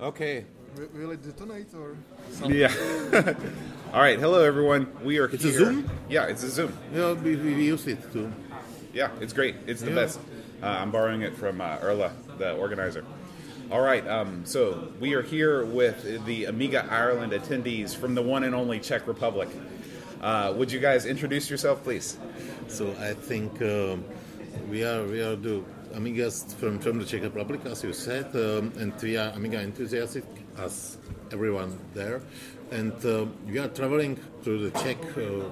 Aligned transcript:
Okay. 0.00 0.44
Will, 0.76 0.88
will 0.94 1.10
it 1.12 1.22
detonate 1.22 1.72
or? 1.74 1.96
something? 2.30 2.56
Yeah. 2.58 2.72
All 3.92 4.00
right. 4.00 4.18
Hello, 4.18 4.42
everyone. 4.42 4.86
We 5.02 5.18
are 5.18 5.26
It's 5.26 5.44
a. 5.44 5.52
Zoom? 5.52 5.90
Yeah, 6.08 6.26
it's 6.26 6.42
a 6.42 6.50
Zoom. 6.50 6.76
Yeah, 6.94 7.12
we, 7.14 7.36
we 7.36 7.54
used 7.64 7.88
it 7.88 8.12
too. 8.12 8.30
Yeah, 8.92 9.10
it's 9.20 9.32
great. 9.32 9.54
It's 9.66 9.80
the 9.80 9.88
Yeah. 9.90 9.94
best. 9.94 10.20
Uh, 10.62 10.66
I'm 10.66 10.90
borrowing 10.90 11.22
it 11.22 11.36
from 11.36 11.60
uh, 11.60 11.78
Erla, 11.78 12.10
the 12.38 12.54
organizer. 12.56 13.04
All 13.70 13.80
right. 13.80 14.06
Um, 14.06 14.44
so 14.44 14.92
we 15.00 15.14
are 15.14 15.22
here 15.22 15.64
with 15.64 16.24
the 16.26 16.44
Amiga 16.46 16.86
Ireland 16.90 17.32
attendees 17.32 17.94
from 17.96 18.14
the 18.14 18.22
one 18.22 18.44
and 18.44 18.54
only 18.54 18.78
Czech 18.80 19.06
Republic. 19.06 19.48
Uh, 20.20 20.52
would 20.56 20.70
you 20.72 20.78
guys 20.80 21.04
introduce 21.04 21.50
yourself, 21.50 21.82
please? 21.82 22.16
So 22.68 22.90
I 23.00 23.12
think 23.14 23.60
um, 23.62 24.04
we 24.70 24.84
are 24.84 25.04
we 25.04 25.20
are 25.20 25.36
the 25.36 25.62
Amigas 25.96 26.54
from, 26.56 26.78
from 26.78 26.98
the 26.98 27.04
Czech 27.04 27.22
Republic, 27.22 27.60
as 27.64 27.82
you 27.82 27.92
said, 27.92 28.26
um, 28.34 28.70
and 28.78 28.92
we 29.02 29.16
are 29.16 29.30
Amiga 29.30 29.60
enthusiastic, 29.60 30.24
as 30.58 30.98
everyone 31.32 31.78
there, 31.94 32.20
and 32.70 32.92
uh, 33.04 33.24
we 33.46 33.58
are 33.58 33.68
traveling 33.68 34.16
through 34.42 34.70
the 34.70 34.78
Czech. 34.80 34.98
Uh, 35.16 35.44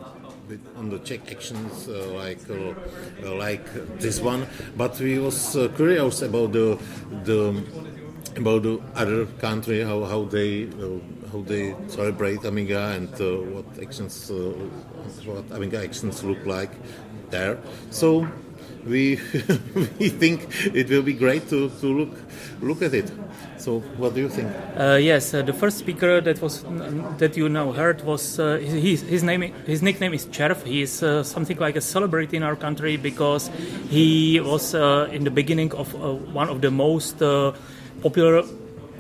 on 0.76 0.90
the 0.90 0.98
Czech 0.98 1.32
actions 1.32 1.88
uh, 1.88 2.06
like 2.12 2.38
uh, 2.50 3.34
like 3.34 3.64
this 3.98 4.20
one, 4.20 4.46
but 4.76 4.98
we 5.00 5.18
was 5.18 5.56
uh, 5.56 5.68
curious 5.74 6.20
about 6.20 6.52
the 6.52 6.78
the 7.24 7.64
about 8.36 8.62
the 8.62 8.80
other 8.94 9.26
country, 9.26 9.82
how, 9.82 10.04
how 10.04 10.24
they 10.24 10.64
uh, 10.64 10.98
how 11.32 11.42
they 11.42 11.74
celebrate 11.88 12.44
Amiga 12.44 12.92
and 12.94 13.12
uh, 13.20 13.36
what 13.54 13.64
actions 13.82 14.30
uh, 14.30 14.34
what 15.24 15.44
Amiga 15.50 15.82
actions 15.82 16.22
look 16.22 16.44
like 16.46 16.70
there. 17.30 17.58
So 17.90 18.26
we 18.86 19.16
we 19.98 20.08
think 20.08 20.48
it 20.74 20.88
will 20.90 21.02
be 21.02 21.14
great 21.14 21.48
to, 21.48 21.70
to 21.80 21.86
look 21.86 22.14
look 22.60 22.82
at 22.82 22.94
it. 22.94 23.10
So 23.56 23.80
what 23.96 24.14
do 24.14 24.20
you 24.20 24.28
think? 24.28 24.52
Uh, 24.76 24.98
yes, 25.00 25.32
uh, 25.32 25.40
the 25.40 25.54
first 25.54 25.78
speaker 25.78 26.20
that 26.20 26.42
was 26.42 26.64
that 27.18 27.36
you 27.36 27.48
now 27.48 27.72
heard 27.72 28.02
was 28.04 28.38
uh, 28.38 28.58
his, 28.58 29.00
his 29.02 29.22
name. 29.22 29.54
His 29.66 29.80
nickname 29.80 30.12
is 30.12 30.26
Cherv. 30.26 30.62
He 30.64 30.82
is 30.82 30.92
something 31.26 31.56
like 31.58 31.76
a 31.76 31.80
celebrity 31.80 32.36
in 32.36 32.42
our 32.42 32.56
country 32.56 32.96
because 32.96 33.48
he 33.88 34.40
was 34.40 34.74
in 34.74 35.24
the 35.24 35.30
beginning 35.30 35.72
of 35.72 35.94
one 36.34 36.50
of 36.50 36.60
the 36.60 36.70
most 36.70 37.22
popular 38.04 38.44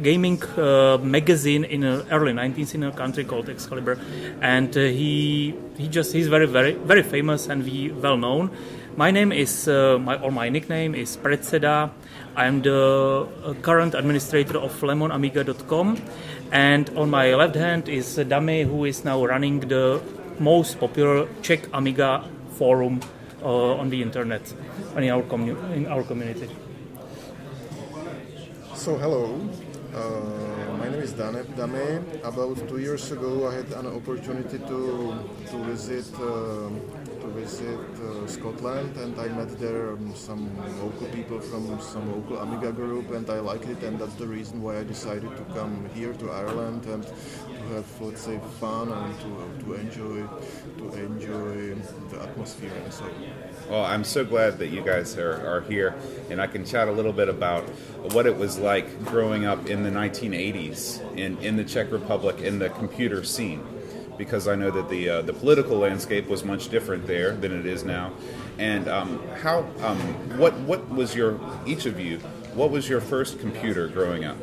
gaming 0.02 0.42
uh, 0.56 0.98
magazine 0.98 1.64
in 1.64 1.82
the 1.82 2.04
early 2.10 2.32
90s 2.32 2.74
in 2.74 2.82
a 2.84 2.92
country 2.92 3.24
called 3.24 3.48
Excalibur, 3.48 3.98
and 4.40 4.76
uh, 4.76 4.80
he 4.80 5.54
he 5.76 5.86
just 5.88 6.12
he's 6.12 6.28
very 6.28 6.46
very 6.46 6.72
very 6.72 7.02
famous 7.02 7.48
and 7.48 7.64
we 7.64 7.92
well 7.92 8.16
known. 8.16 8.50
My 8.96 9.10
name 9.10 9.30
is 9.32 9.68
uh, 9.68 9.98
my 9.98 10.16
or 10.16 10.32
my 10.32 10.48
nickname 10.48 10.94
is 10.94 11.16
Predseda. 11.16 11.90
I'm 12.36 12.62
the 12.62 13.28
uh, 13.44 13.54
current 13.62 13.94
administrator 13.94 14.58
of 14.58 14.72
lemonamiga.com, 14.80 15.98
and 16.50 16.90
on 16.96 17.10
my 17.10 17.34
left 17.34 17.54
hand 17.54 17.88
is 17.88 18.16
Dame, 18.16 18.66
who 18.66 18.84
is 18.84 19.04
now 19.04 19.24
running 19.24 19.60
the 19.60 20.00
most 20.40 20.80
popular 20.80 21.28
Czech 21.42 21.68
Amiga 21.72 22.24
forum 22.58 23.00
uh, 23.42 23.80
on 23.80 23.90
the 23.90 24.02
internet 24.02 24.42
and 24.96 25.04
in 25.04 25.10
our 25.10 25.22
commu- 25.22 25.76
in 25.76 25.86
our 25.86 26.02
community. 26.02 26.48
So 28.84 28.98
hello, 28.98 29.40
uh, 29.96 30.76
my 30.76 30.90
name 30.90 31.00
is 31.00 31.14
Dane 31.14 31.40
Dame. 31.56 32.04
About 32.22 32.68
two 32.68 32.76
years 32.76 33.10
ago, 33.10 33.48
I 33.48 33.54
had 33.54 33.72
an 33.80 33.86
opportunity 33.86 34.58
to 34.58 34.80
to 35.48 35.56
visit 35.64 36.12
uh, 36.20 36.68
to 37.22 37.26
visit 37.32 37.80
uh, 37.80 38.26
Scotland, 38.28 38.94
and 38.98 39.18
I 39.18 39.28
met 39.28 39.58
there 39.58 39.96
um, 39.96 40.12
some 40.14 40.52
local 40.84 41.08
people 41.16 41.40
from 41.40 41.80
some 41.80 42.12
local 42.12 42.36
Amiga 42.44 42.72
group, 42.72 43.08
and 43.16 43.24
I 43.30 43.40
liked 43.40 43.72
it, 43.72 43.82
and 43.82 43.98
that's 43.98 44.20
the 44.20 44.28
reason 44.28 44.60
why 44.60 44.76
I 44.80 44.84
decided 44.84 45.32
to 45.32 45.44
come 45.56 45.88
here 45.94 46.12
to 46.20 46.26
Ireland 46.30 46.84
and 46.84 47.08
have, 47.72 48.00
let's 48.00 48.22
say, 48.22 48.38
fun 48.60 48.90
and 48.90 49.20
to, 49.20 49.64
to 49.64 49.74
enjoy 49.74 50.26
to 50.78 51.04
enjoy 51.04 51.74
the 52.10 52.22
atmosphere 52.22 52.72
and 52.82 52.92
so. 52.92 53.10
Well, 53.68 53.84
I'm 53.84 54.04
so 54.04 54.24
glad 54.24 54.58
that 54.58 54.68
you 54.68 54.82
guys 54.82 55.16
are, 55.16 55.46
are 55.46 55.60
here, 55.62 55.94
and 56.30 56.40
I 56.40 56.46
can 56.46 56.64
chat 56.64 56.88
a 56.88 56.92
little 56.92 57.12
bit 57.12 57.28
about 57.28 57.68
what 58.12 58.26
it 58.26 58.36
was 58.36 58.58
like 58.58 59.04
growing 59.04 59.46
up 59.46 59.66
in 59.66 59.82
the 59.82 59.90
1980s 59.90 61.16
in, 61.16 61.38
in 61.38 61.56
the 61.56 61.64
Czech 61.64 61.90
Republic 61.90 62.40
in 62.40 62.58
the 62.58 62.68
computer 62.70 63.24
scene, 63.24 63.64
because 64.18 64.46
I 64.48 64.54
know 64.54 64.70
that 64.70 64.88
the 64.88 65.08
uh, 65.08 65.22
the 65.22 65.32
political 65.32 65.78
landscape 65.78 66.28
was 66.28 66.44
much 66.44 66.68
different 66.68 67.06
there 67.06 67.34
than 67.34 67.58
it 67.58 67.66
is 67.66 67.84
now. 67.84 68.12
And 68.58 68.86
um, 68.88 69.20
how 69.42 69.60
um, 69.82 69.98
what 70.38 70.54
what 70.60 70.88
was 70.90 71.14
your 71.14 71.40
each 71.66 71.86
of 71.86 71.98
you? 71.98 72.18
What 72.54 72.70
was 72.70 72.88
your 72.88 73.00
first 73.00 73.40
computer 73.40 73.88
growing 73.88 74.24
up? 74.24 74.36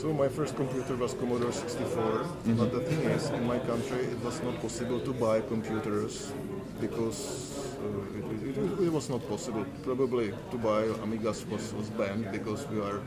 So 0.00 0.14
my 0.14 0.28
first 0.28 0.56
computer 0.56 0.96
was 0.96 1.12
Commodore 1.12 1.52
64, 1.52 2.24
but 2.56 2.72
the 2.72 2.80
thing 2.80 3.00
is, 3.10 3.28
in 3.28 3.46
my 3.46 3.58
country, 3.58 3.98
it 3.98 4.18
was 4.24 4.40
not 4.42 4.58
possible 4.62 4.98
to 4.98 5.12
buy 5.12 5.42
computers 5.42 6.32
because 6.80 7.76
uh, 7.76 8.16
it, 8.16 8.56
it, 8.56 8.84
it, 8.86 8.90
was 8.90 9.10
not 9.10 9.20
possible. 9.28 9.66
Probably 9.82 10.32
to 10.52 10.56
buy 10.56 10.84
Amigas 11.04 11.46
was, 11.50 11.74
was 11.74 11.90
banned 11.90 12.32
because 12.32 12.66
we 12.68 12.80
are 12.80 13.02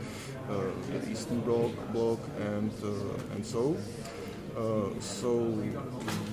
uh, 0.48 1.10
Eastern 1.10 1.40
Bloc, 1.40 1.72
bloc 1.92 2.20
and 2.38 2.70
uh, 2.84 3.34
and 3.34 3.44
so. 3.44 3.76
Uh, 4.56 4.94
so 5.00 5.50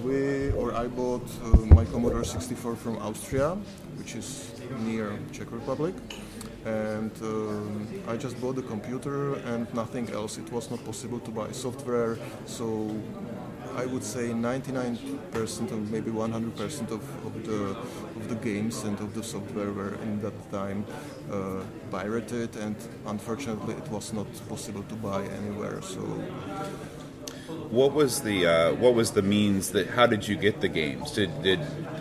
we 0.05 0.51
or 0.51 0.75
I 0.75 0.85
bought 0.85 1.25
uh, 1.41 1.57
my 1.73 1.85
Commodore 1.85 2.23
64 2.23 2.75
from 2.75 2.97
Austria, 2.97 3.57
which 3.97 4.13
is 4.13 4.51
near 4.85 5.17
Czech 5.31 5.51
Republic 5.51 5.95
and 6.65 7.11
um, 7.21 7.87
I 8.07 8.17
just 8.17 8.39
bought 8.39 8.55
the 8.55 8.61
computer 8.61 9.35
and 9.35 9.71
nothing 9.73 10.09
else. 10.11 10.37
It 10.37 10.51
was 10.51 10.69
not 10.69 10.83
possible 10.85 11.19
to 11.19 11.31
buy 11.31 11.51
software, 11.51 12.17
so 12.45 12.95
I 13.75 13.85
would 13.85 14.03
say 14.03 14.29
99% 14.29 15.71
or 15.71 15.75
maybe 15.75 16.11
100% 16.11 16.91
of, 16.91 17.25
of 17.25 17.45
the 17.45 17.77
of 18.19 18.29
the 18.29 18.35
games 18.35 18.83
and 18.83 18.99
of 18.99 19.13
the 19.13 19.23
software 19.23 19.71
were 19.71 19.95
in 20.03 20.21
that 20.21 20.51
time 20.51 20.85
uh, 21.31 21.63
pirated, 21.89 22.55
and 22.57 22.75
unfortunately, 23.05 23.75
it 23.75 23.87
was 23.89 24.13
not 24.13 24.27
possible 24.49 24.83
to 24.83 24.95
buy 24.95 25.23
anywhere. 25.23 25.81
So. 25.81 26.01
What 27.69 27.93
was 27.93 28.21
the 28.21 28.45
uh, 28.45 28.73
what 28.73 28.95
was 28.95 29.11
the 29.11 29.21
means 29.21 29.71
that 29.71 29.87
how 29.87 30.05
did 30.05 30.27
you 30.27 30.35
get 30.35 30.61
the 30.61 30.67
games? 30.67 31.11
Did, 31.11 31.41
did 31.41 31.59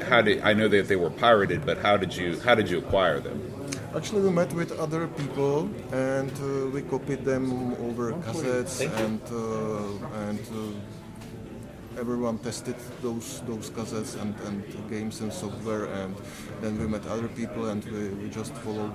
how 0.09 0.22
did 0.22 0.43
I 0.43 0.53
know 0.53 0.69
that 0.69 0.88
they 0.88 0.97
were 0.97 1.10
pirated, 1.10 1.65
but 1.65 1.78
how 1.78 1.97
did 1.97 2.16
you 2.16 2.41
how 2.41 2.54
did 2.54 2.69
you 2.69 2.78
acquire 2.78 3.20
them? 3.20 3.50
Actually, 3.96 4.22
we 4.22 4.30
met 4.30 4.52
with 4.52 4.78
other 4.78 5.08
people 5.08 5.68
and 5.92 6.30
uh, 6.30 6.70
we 6.70 6.80
copied 6.82 7.24
them 7.24 7.74
over 7.82 8.12
cassettes 8.22 8.80
and 9.02 9.20
uh, 9.32 10.28
and 10.28 10.38
uh, 10.54 12.00
everyone 12.00 12.38
tested 12.38 12.76
those 13.02 13.42
those 13.48 13.68
cassettes 13.70 14.14
and, 14.22 14.34
and 14.46 14.62
games 14.88 15.20
and 15.20 15.32
software 15.32 15.86
and 15.86 16.14
then 16.60 16.78
we 16.78 16.86
met 16.86 17.04
other 17.08 17.26
people 17.28 17.66
and 17.70 17.84
we, 17.86 18.08
we 18.22 18.30
just 18.30 18.54
followed 18.62 18.94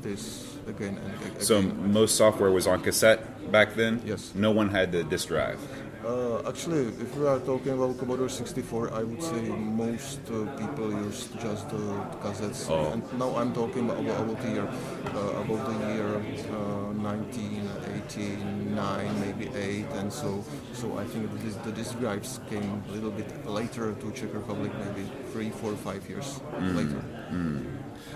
this 0.00 0.56
again 0.66 0.96
and 0.96 1.14
again. 1.20 1.40
So 1.40 1.60
most 1.60 2.16
software 2.16 2.50
was 2.50 2.66
on 2.66 2.80
cassette 2.80 3.52
back 3.52 3.74
then. 3.74 4.00
Yes. 4.06 4.32
No 4.34 4.52
one 4.52 4.70
had 4.70 4.90
the 4.90 5.04
disk 5.04 5.28
drive. 5.28 5.60
Uh, 6.04 6.40
actually, 6.48 6.86
if 7.04 7.14
we 7.14 7.26
are 7.26 7.38
talking 7.40 7.72
about 7.72 7.98
Commodore 7.98 8.30
64, 8.30 8.94
I 8.94 9.02
would 9.02 9.22
say 9.22 9.42
most 9.42 10.20
uh, 10.30 10.46
people 10.56 10.90
use 10.90 11.28
just 11.42 11.68
the 11.68 11.76
cassettes. 12.22 12.70
Oh. 12.70 12.92
And 12.92 13.02
now 13.18 13.36
I'm 13.36 13.52
talking 13.52 13.90
about, 13.90 14.00
about 14.00 14.40
the 14.40 14.48
year, 14.48 14.64
uh, 14.64 15.42
about 15.42 15.66
the 15.68 15.74
year 15.92 16.16
uh, 16.16 16.94
1989, 17.04 19.20
maybe 19.20 19.50
8, 19.54 19.84
and 20.00 20.10
so. 20.10 20.42
So 20.72 20.96
I 20.96 21.04
think 21.04 21.30
this, 21.42 21.56
the 21.56 21.72
disk 21.72 21.98
drives 21.98 22.40
came 22.48 22.82
a 22.88 22.92
little 22.92 23.10
bit 23.10 23.46
later 23.46 23.92
to 23.92 24.10
Czech 24.12 24.32
Republic, 24.32 24.72
maybe 24.78 25.06
three, 25.32 25.50
four, 25.50 25.76
five 25.76 26.08
years 26.08 26.40
later. 26.60 27.04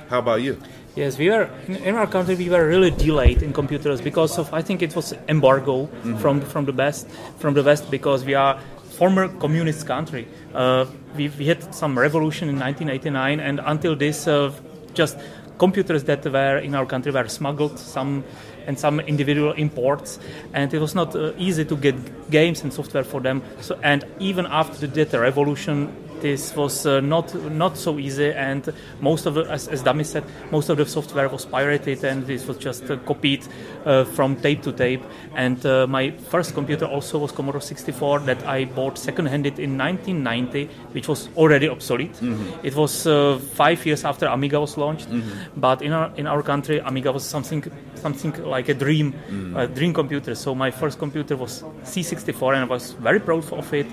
How 0.09 0.19
about 0.19 0.43
you? 0.43 0.61
Yes, 0.95 1.19
we 1.19 1.29
were 1.29 1.51
in, 1.67 1.97
our 1.97 2.07
country. 2.07 2.37
We 2.37 2.49
were 2.49 2.67
really 2.67 2.91
delayed 2.91 3.43
in 3.43 3.53
computers 3.53 4.01
because 4.01 4.39
of 4.39 4.53
I 4.55 4.63
think 4.63 4.81
it 4.81 4.95
was 4.95 5.13
embargo 5.29 5.87
from 6.21 6.41
from 6.41 6.67
the 6.67 6.73
best 6.73 7.09
from 7.39 7.55
the 7.55 7.65
west 7.65 7.91
because 7.91 8.25
we 8.25 8.35
are 8.35 8.61
former 8.95 9.29
communist 9.29 9.87
country. 9.87 10.29
Uh, 10.55 10.87
we, 11.17 11.29
we 11.31 11.47
had 11.47 11.75
some 11.75 11.99
revolution 11.99 12.49
in 12.49 12.59
1989, 12.61 13.41
and 13.41 13.61
until 13.65 13.97
this, 13.97 14.29
uh, 14.29 14.53
just 14.95 15.19
computers 15.59 16.05
that 16.05 16.25
were 16.25 16.59
in 16.59 16.75
our 16.75 16.87
country 16.87 17.11
were 17.11 17.29
smuggled. 17.29 17.79
Some 17.79 18.23
and 18.67 18.79
some 18.79 19.01
individual 19.01 19.53
imports, 19.53 20.19
and 20.53 20.73
it 20.73 20.79
was 20.79 20.95
not 20.95 21.15
uh, 21.15 21.33
easy 21.37 21.65
to 21.65 21.77
get 21.77 22.31
games 22.31 22.63
and 22.63 22.73
software 22.73 23.05
for 23.05 23.21
them. 23.21 23.43
So, 23.61 23.79
and 23.83 24.05
even 24.19 24.47
after 24.47 24.87
that 24.87 25.13
revolution, 25.13 25.95
This 26.25 26.57
was 26.57 26.87
uh, 26.87 27.01
not 27.01 27.35
not 27.53 27.77
so 27.77 27.99
easy, 27.99 28.33
and 28.33 28.73
most 29.01 29.27
of 29.27 29.35
the, 29.35 29.43
as, 29.43 29.69
as 29.69 29.83
Dami 29.83 30.07
said, 30.07 30.25
most 30.51 30.71
of 30.71 30.79
the 30.79 30.87
software 30.87 31.29
was 31.29 31.45
pirated, 31.45 32.03
and 32.03 32.27
this 32.27 32.47
was 32.49 32.57
just 32.57 32.91
uh, 32.91 32.97
copied 33.05 33.43
uh, 33.85 34.05
from 34.17 34.37
tape 34.37 34.63
to 34.63 34.73
tape. 34.73 35.03
And 35.37 35.61
uh, 35.67 35.87
my 35.87 36.13
first 36.33 36.55
computer 36.55 36.87
also 36.87 37.19
was 37.19 37.31
Commodore 37.31 37.61
64 37.61 38.21
that 38.21 38.41
I 38.47 38.65
bought 38.65 38.97
second-handed 38.97 39.59
in 39.59 39.77
1990, 39.77 40.71
which 40.95 41.09
was 41.09 41.29
already 41.37 41.69
obsolete. 41.69 42.17
It 42.63 42.75
was 42.75 43.07
uh, 43.07 43.39
five 43.53 43.85
years 43.85 44.03
after 44.07 44.25
Amiga 44.27 44.59
was 44.59 44.79
launched, 44.79 45.09
but 45.57 45.83
in 45.83 45.93
our 45.93 46.11
in 46.17 46.27
our 46.27 46.43
country, 46.43 46.79
Amiga 46.81 47.13
was 47.13 47.23
something 47.25 47.63
something 48.01 48.33
like 48.45 48.71
a 48.71 48.75
dream, 48.75 49.13
a 49.57 49.67
dream 49.67 49.93
computer. 49.93 50.35
So 50.35 50.55
my 50.55 50.71
first 50.71 50.99
computer 50.99 51.37
was 51.37 51.63
C64, 51.85 52.55
and 52.55 52.63
I 52.65 52.69
was 52.77 52.93
very 52.93 53.21
proud 53.21 53.45
of 53.53 53.75
it. 53.75 53.87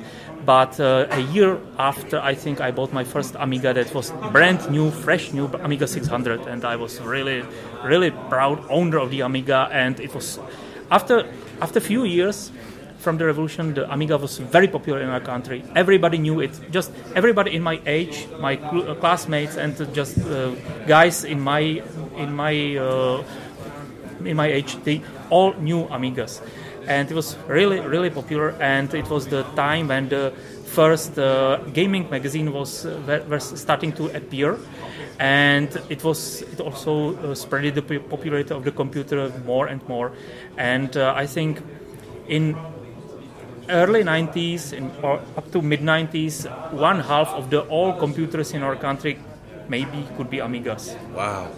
But 0.46 0.80
uh, 0.80 1.08
a 1.12 1.20
year 1.20 1.60
after, 1.78 2.20
I 2.20 2.34
think 2.34 2.62
I 2.62 2.72
bought 2.72 2.92
my 2.94 3.04
first 3.04 3.36
Amiga 3.36 3.74
that 3.74 3.94
was 3.94 4.12
brand 4.32 4.70
new, 4.72 4.90
fresh 4.90 5.34
new 5.34 5.46
Amiga 5.46 5.88
600, 5.88 6.48
and 6.48 6.66
I 6.66 6.76
was 6.76 7.00
really, 7.00 7.44
really 7.84 8.12
proud 8.30 8.64
owner 8.70 8.98
of 8.98 9.12
the 9.12 9.22
Amiga. 9.22 9.70
And 9.72 10.00
it 10.00 10.14
was 10.16 10.40
after 10.90 11.28
after 11.62 11.78
a 11.78 11.82
few 11.82 12.04
years 12.06 12.52
from 12.98 13.18
the 13.18 13.26
revolution, 13.26 13.74
the 13.74 13.92
Amiga 13.92 14.18
was 14.18 14.38
very 14.38 14.68
popular 14.68 15.00
in 15.00 15.10
our 15.10 15.20
country. 15.20 15.64
Everybody 15.76 16.18
knew 16.18 16.40
it. 16.40 16.52
Just 16.72 16.92
everybody 17.16 17.56
in 17.56 17.62
my 17.62 17.80
age, 17.86 18.28
my 18.40 18.58
cl- 18.58 18.92
uh, 18.92 18.96
classmates, 18.96 19.58
and 19.58 19.76
just 19.94 20.18
uh, 20.20 20.52
guys 20.88 21.24
in 21.24 21.40
my 21.40 21.82
in 22.18 22.34
my 22.34 22.78
uh, 22.78 23.24
in 24.26 24.36
my 24.38 24.48
age, 24.48 24.76
they 24.84 25.02
all 25.30 25.54
knew 25.54 25.86
Amigas, 25.86 26.42
and 26.88 27.10
it 27.10 27.13
was 27.13 27.38
really 27.48 27.80
really 27.80 28.10
popular. 28.10 28.56
And 28.60 28.94
it 28.94 29.10
was 29.10 29.28
the 29.28 29.44
time 29.56 29.88
when 29.88 30.10
the 30.10 30.33
first 30.66 31.19
uh, 31.19 31.57
gaming 31.74 32.10
magazine 32.10 32.51
was 32.54 32.86
uh, 32.86 33.24
was 33.30 33.60
starting 33.60 33.92
to 33.94 34.07
appear, 34.16 34.57
and 35.19 35.69
it 35.89 36.04
was 36.04 36.42
it 36.42 36.60
also 36.60 37.16
uh, 37.18 37.36
spread 37.36 37.75
the 37.75 37.81
popularity 37.81 38.54
of 38.54 38.63
the 38.63 38.72
computer 38.72 39.31
more 39.45 39.68
and 39.68 39.88
more. 39.88 40.12
And 40.57 40.95
uh, 40.95 41.13
I 41.16 41.28
think 41.28 41.62
in 42.28 42.56
early 43.69 44.04
90s 44.04 44.74
in, 44.74 44.92
or 45.01 45.19
up 45.38 45.51
to 45.51 45.62
mid 45.62 45.81
90s, 45.81 46.45
one 46.72 47.00
half 47.00 47.30
of 47.30 47.50
the 47.50 47.62
all 47.62 47.94
computers 47.94 48.54
in 48.54 48.63
our 48.63 48.75
country 48.75 49.19
maybe 49.68 50.07
could 50.18 50.30
be 50.30 50.38
Amigas. 50.38 50.95
Wow. 51.13 51.51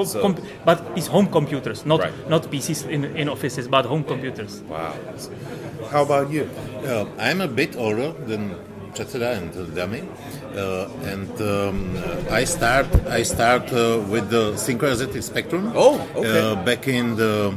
Com- 0.00 0.06
So- 0.12 0.20
com- 0.22 0.36
but 0.64 0.78
it's 0.96 1.06
home 1.08 1.26
computers, 1.26 1.84
not 1.86 2.00
Right. 2.00 2.12
not 2.28 2.50
PCs 2.50 2.84
in, 2.88 3.04
in 3.16 3.28
offices, 3.28 3.68
but 3.68 3.84
home 3.86 4.04
computers. 4.04 4.62
Wow. 4.68 4.92
How 5.92 6.02
about 6.02 6.30
you? 6.30 6.48
Uh, 6.86 7.04
I'm 7.18 7.40
a 7.40 7.48
bit 7.48 7.76
older 7.76 8.12
than 8.26 8.54
Cheteda 8.94 9.32
and 9.38 9.52
Dami, 9.76 10.02
uh, 10.02 11.12
and 11.12 11.30
um, 11.40 11.96
uh, 11.96 12.34
I 12.40 12.44
start 12.44 12.86
I 13.18 13.22
start 13.24 13.72
uh, 13.72 13.78
with 14.12 14.28
the 14.30 14.52
Synchronicity 14.66 15.22
Spectrum. 15.22 15.72
Oh, 15.74 16.00
okay. 16.16 16.40
Uh, 16.40 16.54
back 16.64 16.86
in 16.88 17.16
the 17.16 17.52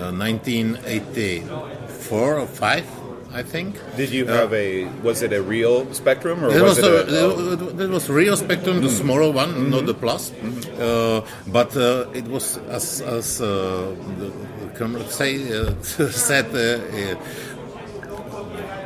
uh, 0.00 0.10
1984 0.12 2.38
or 2.38 2.46
five, 2.46 2.84
I 3.34 3.42
think. 3.42 3.76
Did 3.96 4.10
you 4.10 4.26
have 4.26 4.52
a? 4.52 4.84
Was 5.02 5.22
it 5.22 5.32
a 5.32 5.42
real 5.42 5.92
Spectrum 5.94 6.44
or 6.44 6.50
There 6.50 6.62
was, 6.62 6.76
was, 6.76 6.86
it 6.86 7.08
a, 7.08 7.14
a? 7.14 7.32
oh, 7.32 7.56
there 7.56 7.88
was 7.88 8.08
Rio 8.10 8.34
Spectrum, 8.34 8.82
the 8.82 8.90
smaller 8.90 9.30
one, 9.30 9.70
not 9.70 9.86
the 9.86 9.94
Plus. 9.94 10.32
Uh, 10.78 11.24
but 11.46 11.74
uh, 11.76 12.06
it 12.12 12.24
was, 12.28 12.58
as, 12.68 13.00
as 13.00 13.40
uh, 13.40 13.94
the, 14.18 15.04
say, 15.08 15.36
uh, 15.52 15.72
said, 15.82 16.46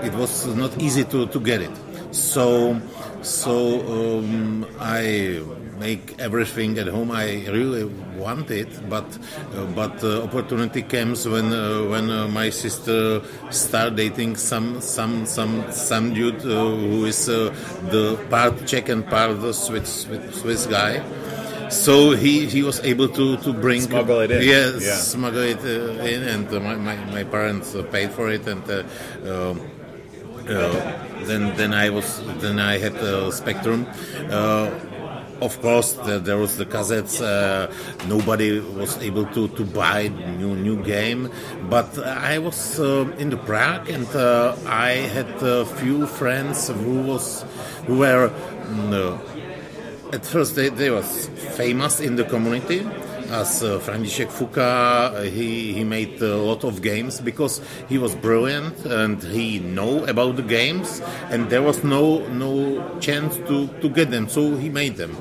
it 0.02 0.14
was 0.14 0.46
not 0.46 0.80
easy 0.80 1.04
to, 1.04 1.26
to 1.26 1.40
get 1.40 1.60
it. 1.62 1.70
So, 2.12 2.80
so 3.22 4.18
um, 4.18 4.66
I 4.78 5.42
make 5.78 6.14
everything 6.18 6.78
at 6.78 6.86
home 6.88 7.10
I 7.10 7.46
really 7.48 7.84
wanted, 8.16 8.68
but 8.88 9.04
but 9.74 10.02
uh, 10.02 10.22
opportunity 10.22 10.82
comes 10.82 11.26
when 11.28 11.52
uh, 11.52 11.84
when 11.90 12.10
uh, 12.10 12.28
my 12.28 12.50
sister 12.50 13.20
start 13.50 13.96
dating 13.96 14.36
some 14.36 14.80
some 14.80 15.26
some 15.26 15.64
some 15.70 16.14
dude 16.14 16.40
uh, 16.44 16.48
who 16.48 17.04
is 17.04 17.28
uh, 17.28 17.54
the 17.90 18.16
part 18.30 18.66
Czech 18.66 18.88
and 18.88 19.04
part 19.08 19.40
the 19.40 19.52
Swiss 19.52 20.06
Swiss 20.32 20.66
guy. 20.66 21.02
So 21.68 22.12
he, 22.12 22.46
he 22.46 22.62
was 22.62 22.78
able 22.84 23.08
to, 23.08 23.36
to 23.38 23.52
bring 23.52 23.80
Smuggle 23.80 24.20
it 24.20 24.30
in. 24.30 24.42
Yes, 24.42 24.84
Yeah. 24.86 24.94
smuggle 24.94 25.42
it 25.42 25.58
uh, 25.64 25.98
in, 26.06 26.22
and 26.22 26.46
uh, 26.46 26.60
my, 26.60 26.76
my, 26.76 26.94
my 27.10 27.24
parents 27.24 27.74
uh, 27.74 27.82
paid 27.82 28.12
for 28.12 28.30
it, 28.30 28.46
and 28.46 28.62
uh, 28.70 28.84
um, 29.26 29.60
uh, 30.46 30.70
then 31.26 31.56
then 31.56 31.74
I 31.74 31.90
was 31.90 32.22
then 32.38 32.60
I 32.60 32.78
had 32.78 32.94
uh, 33.02 33.32
Spectrum. 33.32 33.84
Of 35.40 35.60
course, 35.60 35.92
the, 35.92 36.18
there 36.18 36.38
was 36.38 36.56
the 36.56 36.64
cassettes. 36.64 37.20
Uh, 37.20 37.70
nobody 38.08 38.58
was 38.58 38.96
able 39.02 39.26
to, 39.26 39.48
to 39.48 39.64
buy 39.64 40.08
new 40.08 40.56
new 40.56 40.82
game, 40.82 41.30
but 41.68 41.98
I 41.98 42.38
was 42.38 42.80
uh, 42.80 43.04
in 43.18 43.28
the 43.28 43.36
Prague, 43.36 43.90
and 43.90 44.08
uh, 44.16 44.56
I 44.66 44.92
had 45.12 45.28
a 45.42 45.66
few 45.66 46.06
friends 46.06 46.68
who 46.68 47.02
was 47.02 47.44
who 47.86 47.98
were. 47.98 48.30
mm, 48.30 48.92
uh, 48.92 49.18
at 50.12 50.24
first 50.24 50.54
they, 50.54 50.68
they 50.68 50.88
was 50.88 51.28
famous 51.56 52.00
in 52.00 52.14
the 52.16 52.24
community 52.24 52.86
as 53.30 53.62
uh, 53.62 53.78
František 53.80 54.28
Fuka 54.28 54.60
uh, 54.60 55.22
he, 55.22 55.72
he 55.72 55.84
made 55.84 56.20
a 56.22 56.36
lot 56.36 56.64
of 56.64 56.82
games 56.82 57.20
because 57.20 57.60
he 57.88 57.98
was 57.98 58.14
brilliant 58.14 58.84
and 58.86 59.22
he 59.22 59.58
know 59.58 60.04
about 60.04 60.36
the 60.36 60.42
games 60.42 61.00
and 61.30 61.50
there 61.50 61.62
was 61.62 61.82
no 61.84 62.26
no 62.28 62.82
chance 63.00 63.36
to, 63.48 63.66
to 63.80 63.88
get 63.88 64.10
them 64.10 64.28
so 64.28 64.56
he 64.56 64.68
made 64.68 64.96
them 64.96 65.12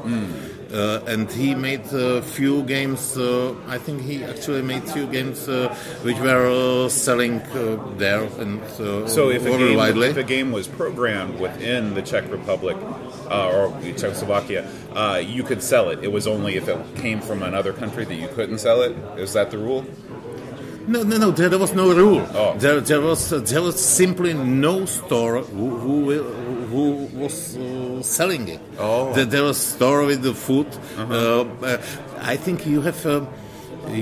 uh, 0.76 1.00
and 1.08 1.32
he 1.32 1.56
made 1.56 1.86
a 1.94 2.22
few 2.22 2.64
games 2.64 3.18
uh, 3.18 3.56
I 3.68 3.78
think 3.78 4.02
he 4.02 4.24
actually 4.24 4.62
made 4.62 4.84
few 4.84 5.08
games 5.08 5.48
uh, 5.48 5.74
which 6.04 6.20
were 6.20 6.48
uh, 6.86 6.90
selling 6.90 7.42
uh, 7.42 7.78
there 7.98 8.24
and 8.40 8.62
uh, 8.80 9.08
So 9.08 9.30
if 9.30 9.46
a, 9.46 9.58
game, 9.58 9.78
widely 9.78 10.08
if 10.10 10.18
a 10.18 10.24
game 10.24 10.52
was 10.52 10.68
programmed 10.68 11.40
within 11.40 11.94
the 11.94 12.02
Czech 12.02 12.30
Republic 12.32 12.78
uh, 13.32 13.50
or 13.50 13.74
Czechoslovakia, 13.98 14.68
uh, 14.94 15.22
you 15.26 15.44
could 15.44 15.64
sell 15.64 15.90
it. 15.90 16.04
It 16.04 16.12
was 16.12 16.28
only 16.28 16.56
if 16.56 16.68
it 16.68 16.78
came 16.96 17.22
from 17.22 17.42
another 17.42 17.74
country 17.74 18.06
that 18.06 18.16
you 18.16 18.28
couldn't 18.36 18.60
sell 18.60 18.82
it. 18.82 18.96
Is 19.18 19.34
that 19.34 19.52
the 19.52 19.58
rule? 19.58 19.86
No, 20.88 21.02
no, 21.02 21.18
no. 21.18 21.32
There 21.32 21.58
was 21.58 21.74
no 21.74 21.92
rule. 21.94 22.22
Oh. 22.36 22.54
There, 22.58 22.80
there 22.80 23.02
was 23.02 23.30
there 23.30 23.62
was 23.62 23.84
simply 23.84 24.34
no 24.34 24.86
store 24.86 25.42
who 25.42 25.70
who, 25.78 25.96
will- 26.06 26.55
who 26.76 26.86
was 27.24 27.36
uh, 27.58 28.02
selling 28.04 28.48
it. 28.56 28.60
Oh. 28.80 29.14
There, 29.16 29.26
there 29.34 29.44
was 29.44 29.58
store 29.58 30.04
with 30.06 30.22
the 30.22 30.34
food. 30.34 30.68
Uh, 30.98 31.48
uh, 31.64 31.80
I 32.34 32.36
think 32.36 32.66
you 32.68 32.82
have 32.82 33.00
uh, 33.06 33.22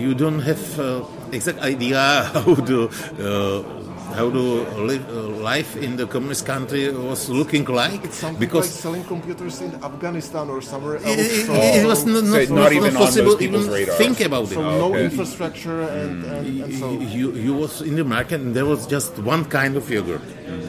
you 0.01 0.13
don't 0.15 0.39
have 0.49 0.63
uh, 0.79 1.05
exact 1.31 1.59
idea 1.59 1.99
how 2.33 2.55
to. 2.69 2.77
Uh, 3.19 3.79
how 4.13 4.29
to 4.29 4.43
live 4.91 5.01
uh, 5.09 5.41
life 5.51 5.71
in 5.85 5.95
the 5.95 6.05
communist 6.05 6.45
country 6.45 6.91
was 6.91 7.29
looking 7.29 7.65
like 7.65 8.03
It's 8.05 8.17
something 8.21 8.37
because 8.45 8.65
like 8.69 8.81
selling 8.85 9.03
computers 9.05 9.55
in 9.65 9.71
Afghanistan 9.81 10.49
or 10.53 10.61
somewhere 10.61 10.97
else. 10.97 11.17
it, 11.17 11.49
it- 11.49 11.75
it 11.81 11.85
was 11.87 12.05
not, 12.05 12.21
So 12.23 12.37
not, 12.53 12.61
not 12.63 12.71
even 12.73 12.93
possible 12.93 13.35
people's 13.37 13.65
even 13.65 13.73
radars. 13.73 13.97
think 13.97 14.21
about 14.21 14.43
it. 14.51 14.53
so 14.53 14.61
Oh, 14.61 14.77
no 14.77 14.87
okay. 14.93 15.05
infrastructure 15.09 15.81
and, 16.01 16.25
and, 16.25 16.45
and 16.63 16.73
so. 16.77 16.91
you, 17.17 17.33
you 17.45 17.53
was 17.55 17.81
in 17.81 17.95
the 17.95 18.03
market 18.15 18.37
and 18.41 18.53
there 18.53 18.67
was 18.73 18.85
just 18.85 19.17
one 19.33 19.45
kind 19.45 19.73
of 19.79 19.89
yogurt 19.89 20.21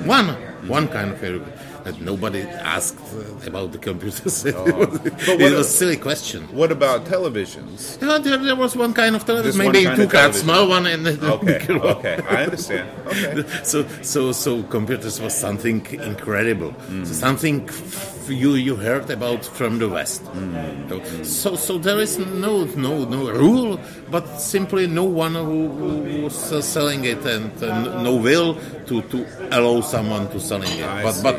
one 0.09 0.29
one 0.77 0.87
kind 0.89 1.11
of 1.13 1.21
yogurt 1.23 1.45
that 1.85 2.01
nobody 2.01 2.43
asked 2.77 2.99
about 3.47 3.73
the 3.73 3.79
computers 3.79 4.45
it, 4.45 4.55
was, 4.55 4.73
Oh. 4.73 4.87
But 5.27 5.41
it 5.41 5.53
was 5.53 5.67
a 5.67 5.71
silly 5.81 5.97
question 5.97 6.43
What 6.61 6.73
about 6.73 7.05
televisions? 7.05 8.01
Yeah, 8.01 8.19
there, 8.19 8.39
there 8.39 8.57
was 8.57 8.75
one 8.77 8.93
kind 8.95 9.15
of 9.17 9.25
television 9.25 9.61
Just 9.61 9.73
maybe 9.73 9.97
two 9.97 10.09
cards 10.09 10.39
small 10.41 10.69
one 10.69 10.87
and 10.87 11.07
Okay, 11.07 11.67
okay, 11.69 12.17
I 12.29 12.45
understand. 12.45 12.89
Okay. 13.07 13.45
so 13.65 13.87
so 14.03 14.33
so 14.33 14.63
computers 14.65 15.21
was 15.21 15.35
something 15.35 15.85
incredible 16.11 16.73
Mm. 16.85 17.07
something 17.07 17.69
f- 17.69 18.14
you 18.29 18.55
you 18.55 18.77
heard 18.77 19.11
about 19.11 19.45
from 19.45 19.79
the 19.79 19.89
west 19.89 20.23
Mm. 20.35 21.25
so 21.25 21.57
so 21.57 21.79
there 21.79 22.01
is 22.01 22.19
no 22.19 22.65
no 22.77 23.05
no 23.05 23.31
rule 23.31 23.79
but 24.11 24.25
simply 24.41 24.87
no 24.87 25.05
one 25.05 25.35
who, 25.35 25.69
who 25.69 26.23
was 26.25 26.53
uh, 26.53 26.61
selling 26.63 27.05
it 27.05 27.25
and 27.27 27.51
uh, 27.63 28.03
no 28.03 28.15
will 28.17 28.55
to 28.87 29.03
to 29.13 29.25
allow 29.51 29.81
someone 29.81 30.29
to 30.31 30.39
selling 30.41 30.73
it 30.79 30.85
I 30.89 31.03
but 31.03 31.13
see. 31.15 31.23
but 31.23 31.37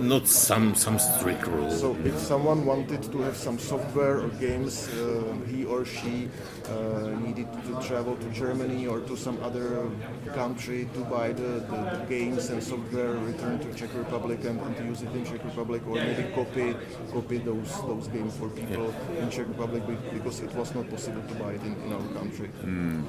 not 0.00 0.26
some 0.26 0.74
some 0.74 0.98
strict 0.98 1.46
rule. 1.46 1.70
So 1.70 1.96
if 2.04 2.18
someone 2.18 2.64
wanted 2.64 3.02
to 3.12 3.18
have 3.20 3.36
some 3.36 3.58
software 3.58 4.20
or 4.20 4.28
games, 4.40 4.88
uh, 4.88 5.22
he 5.46 5.64
or 5.64 5.84
she 5.84 6.28
uh, 6.68 7.10
needed 7.24 7.48
to 7.66 7.72
travel 7.86 8.16
to 8.16 8.28
Germany 8.30 8.86
or 8.86 9.00
to 9.00 9.16
some 9.16 9.42
other 9.42 9.90
country 10.34 10.88
to 10.94 11.00
buy 11.04 11.32
the, 11.32 11.60
the, 11.70 11.78
the 11.96 12.04
games 12.08 12.50
and 12.50 12.62
software, 12.62 13.12
return 13.12 13.58
to 13.58 13.68
Czech 13.74 13.94
Republic 13.94 14.44
and, 14.44 14.60
and 14.60 14.76
to 14.76 14.84
use 14.84 15.02
it 15.02 15.12
in 15.12 15.24
Czech 15.24 15.44
Republic, 15.44 15.82
or 15.86 15.94
maybe 15.96 16.24
copy 16.34 16.74
copy 17.12 17.38
those 17.38 17.70
those 17.86 18.08
games 18.08 18.34
for 18.36 18.48
people 18.48 18.94
in 19.18 19.30
Czech 19.30 19.48
Republic 19.48 19.82
because 20.12 20.40
it 20.40 20.52
was 20.54 20.74
not 20.74 20.88
possible 20.90 21.22
to 21.28 21.34
buy 21.34 21.52
it 21.52 21.62
in, 21.62 21.74
in 21.84 21.92
our 21.92 22.08
country. 22.18 22.48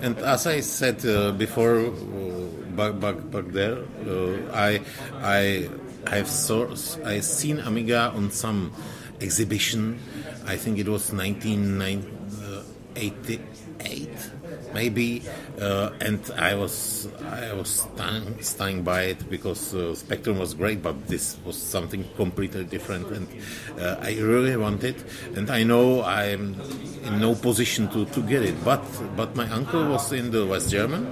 And 0.01 0.17
as 0.19 0.48
I 0.48 0.60
said 0.62 1.05
uh, 1.05 1.31
before, 1.31 1.77
uh, 1.77 1.91
back, 2.75 3.00
back, 3.00 3.17
back 3.31 3.48
there, 3.51 3.77
uh, 4.07 4.38
I, 4.53 4.81
I 5.21 5.69
I've 6.08 6.27
saw, 6.27 6.67
I've 7.05 7.24
seen 7.24 7.60
Amiga 7.60 8.12
on 8.15 8.31
some 8.31 8.74
exhibition. 9.22 10.00
I 10.46 10.58
think 10.58 10.79
it 10.79 10.88
was 10.88 11.13
1988, 11.13 14.10
maybe, 14.74 15.22
uh, 15.60 15.91
and 16.01 16.20
I 16.38 16.55
was 16.55 17.08
I 17.24 17.53
was 17.53 17.70
stung, 17.70 18.41
stung 18.41 18.81
by 18.84 19.03
it 19.03 19.29
because 19.29 19.75
uh, 19.75 19.93
Spectrum 19.96 20.39
was 20.39 20.55
great, 20.55 20.81
but 20.81 21.08
this 21.08 21.38
was 21.46 21.55
something 21.55 22.03
completely 22.15 22.63
different, 22.65 23.12
and 23.12 23.27
uh, 23.79 23.98
I 24.01 24.17
really 24.20 24.58
want 24.58 24.84
it. 24.84 24.98
And 25.36 25.51
I 25.51 25.63
know 25.63 26.03
I'm 26.03 26.60
in 27.03 27.20
no 27.20 27.36
position 27.36 27.88
to, 27.89 28.05
to 28.05 28.22
get 28.22 28.41
it, 28.43 28.55
but 28.65 28.84
but 29.15 29.36
my 29.36 29.48
uncle 29.51 29.88
was 29.88 30.12
in 30.12 30.31
the 30.31 30.43
West 30.46 30.72
German, 30.72 31.12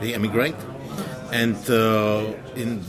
he 0.00 0.14
emigrated, 0.14 0.56
and 1.32 1.58
uh, 1.68 2.32
in 2.54 2.84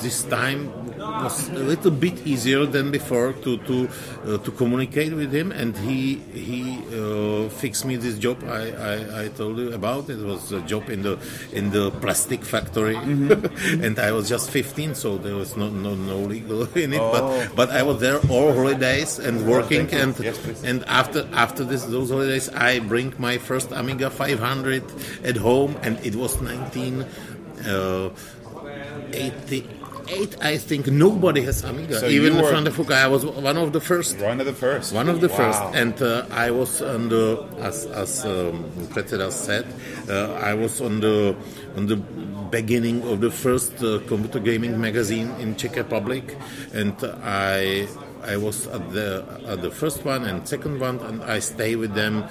this 0.00 0.24
time 0.24 0.72
was 0.96 1.48
a 1.48 1.58
little 1.72 1.90
bit 1.90 2.26
easier 2.26 2.66
than 2.66 2.90
before 2.90 3.32
to 3.44 3.56
to 3.68 3.88
uh, 4.26 4.38
to 4.38 4.50
communicate 4.50 5.12
with 5.14 5.32
him, 5.32 5.52
and 5.52 5.76
he 5.78 6.16
he 6.32 6.78
uh, 6.92 7.48
fixed 7.48 7.84
me 7.84 7.96
this 7.96 8.18
job 8.18 8.42
I, 8.44 8.70
I, 8.70 9.24
I, 9.24 9.28
told 9.28 9.58
you 9.58 9.72
about. 9.72 10.10
It 10.10 10.18
was 10.18 10.52
a 10.52 10.60
job 10.62 10.90
in 10.90 11.02
the 11.02 11.18
in 11.52 11.70
the 11.70 11.90
plastic 12.02 12.44
factory, 12.44 12.96
mm-hmm. 12.96 13.82
and 13.84 13.98
I 13.98 14.12
was 14.12 14.28
just 14.28 14.50
15, 14.50 14.94
so 14.94 15.16
there 15.18 15.34
was 15.34 15.56
no 15.56 15.68
no, 15.70 15.94
no 15.94 16.18
legal 16.18 16.62
in 16.74 16.92
it. 16.92 17.00
Oh. 17.00 17.12
But 17.12 17.56
but 17.56 17.70
I 17.70 17.82
was 17.82 18.00
there 18.00 18.18
all 18.28 18.52
holidays 18.52 19.18
and 19.18 19.46
working, 19.46 19.88
and 19.92 20.18
yes, 20.18 20.38
and 20.62 20.84
after 20.86 21.28
after 21.32 21.64
this 21.64 21.84
those 21.84 22.10
holidays, 22.10 22.48
I 22.50 22.80
bring 22.80 23.14
my 23.18 23.38
first 23.38 23.72
Amiga 23.72 24.10
500 24.10 24.82
at 25.24 25.36
home, 25.36 25.76
and 25.82 25.98
it 26.04 26.14
was 26.14 26.40
19. 26.40 27.04
Uh, 27.66 28.10
80, 29.12 29.68
eight, 30.08 30.36
I 30.40 30.58
think 30.58 30.86
nobody 30.86 31.42
has 31.42 31.64
Amiga. 31.64 32.00
So 32.00 32.06
Even 32.08 32.34
Fran 32.34 32.64
Fuka, 32.64 32.94
I 32.94 33.06
was 33.08 33.24
one 33.24 33.56
of 33.56 33.72
the 33.72 33.80
first. 33.80 34.18
One 34.18 34.40
of 34.40 34.46
the 34.46 34.52
first. 34.52 34.92
One 34.92 35.08
of 35.08 35.20
the 35.20 35.28
wow. 35.28 35.36
first, 35.36 35.62
and 35.74 36.00
uh, 36.02 36.26
I 36.30 36.50
was 36.50 36.82
on 36.82 37.08
the 37.08 37.46
as 37.60 37.86
as 37.86 38.24
um, 38.24 38.64
said, 39.30 39.66
uh, 40.08 40.32
I 40.34 40.54
was 40.54 40.80
on 40.80 41.00
the 41.00 41.36
on 41.76 41.86
the 41.86 41.96
beginning 42.50 43.02
of 43.02 43.20
the 43.20 43.30
first 43.30 43.82
uh, 43.82 43.98
computer 44.06 44.38
gaming 44.38 44.80
magazine 44.80 45.30
in 45.40 45.56
Czech 45.56 45.76
Republic, 45.76 46.36
and 46.72 46.94
I 47.22 47.88
I 48.22 48.36
was 48.36 48.66
at 48.66 48.92
the 48.92 49.24
at 49.46 49.62
the 49.62 49.70
first 49.70 50.04
one 50.04 50.24
and 50.24 50.46
second 50.46 50.80
one, 50.80 50.98
and 51.00 51.22
I 51.22 51.38
stay 51.38 51.76
with 51.76 51.94
them 51.94 52.24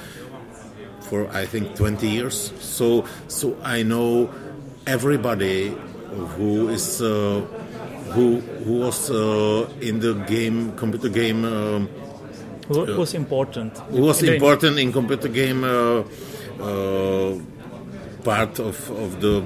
for 1.02 1.28
I 1.30 1.46
think 1.46 1.76
20 1.76 2.08
years. 2.08 2.52
So 2.60 3.06
so 3.28 3.58
I 3.64 3.84
know 3.84 4.30
everybody 4.88 5.76
who 6.38 6.70
is 6.70 7.02
uh, 7.02 7.42
who 8.16 8.40
who 8.66 8.80
was 8.80 9.10
uh, 9.12 9.68
in 9.82 10.00
the 10.00 10.14
game 10.28 10.72
computer 10.76 11.10
game 11.10 11.46
um, 11.46 11.88
who 12.68 12.98
was 12.98 13.14
important 13.14 13.78
who 13.92 14.02
was 14.02 14.24
important 14.24 14.80
in 14.80 14.92
computer 14.92 15.28
game 15.28 15.64
uh, 15.64 16.04
uh, 16.60 17.38
part 18.24 18.60
of, 18.60 18.90
of 18.92 19.22
the 19.22 19.46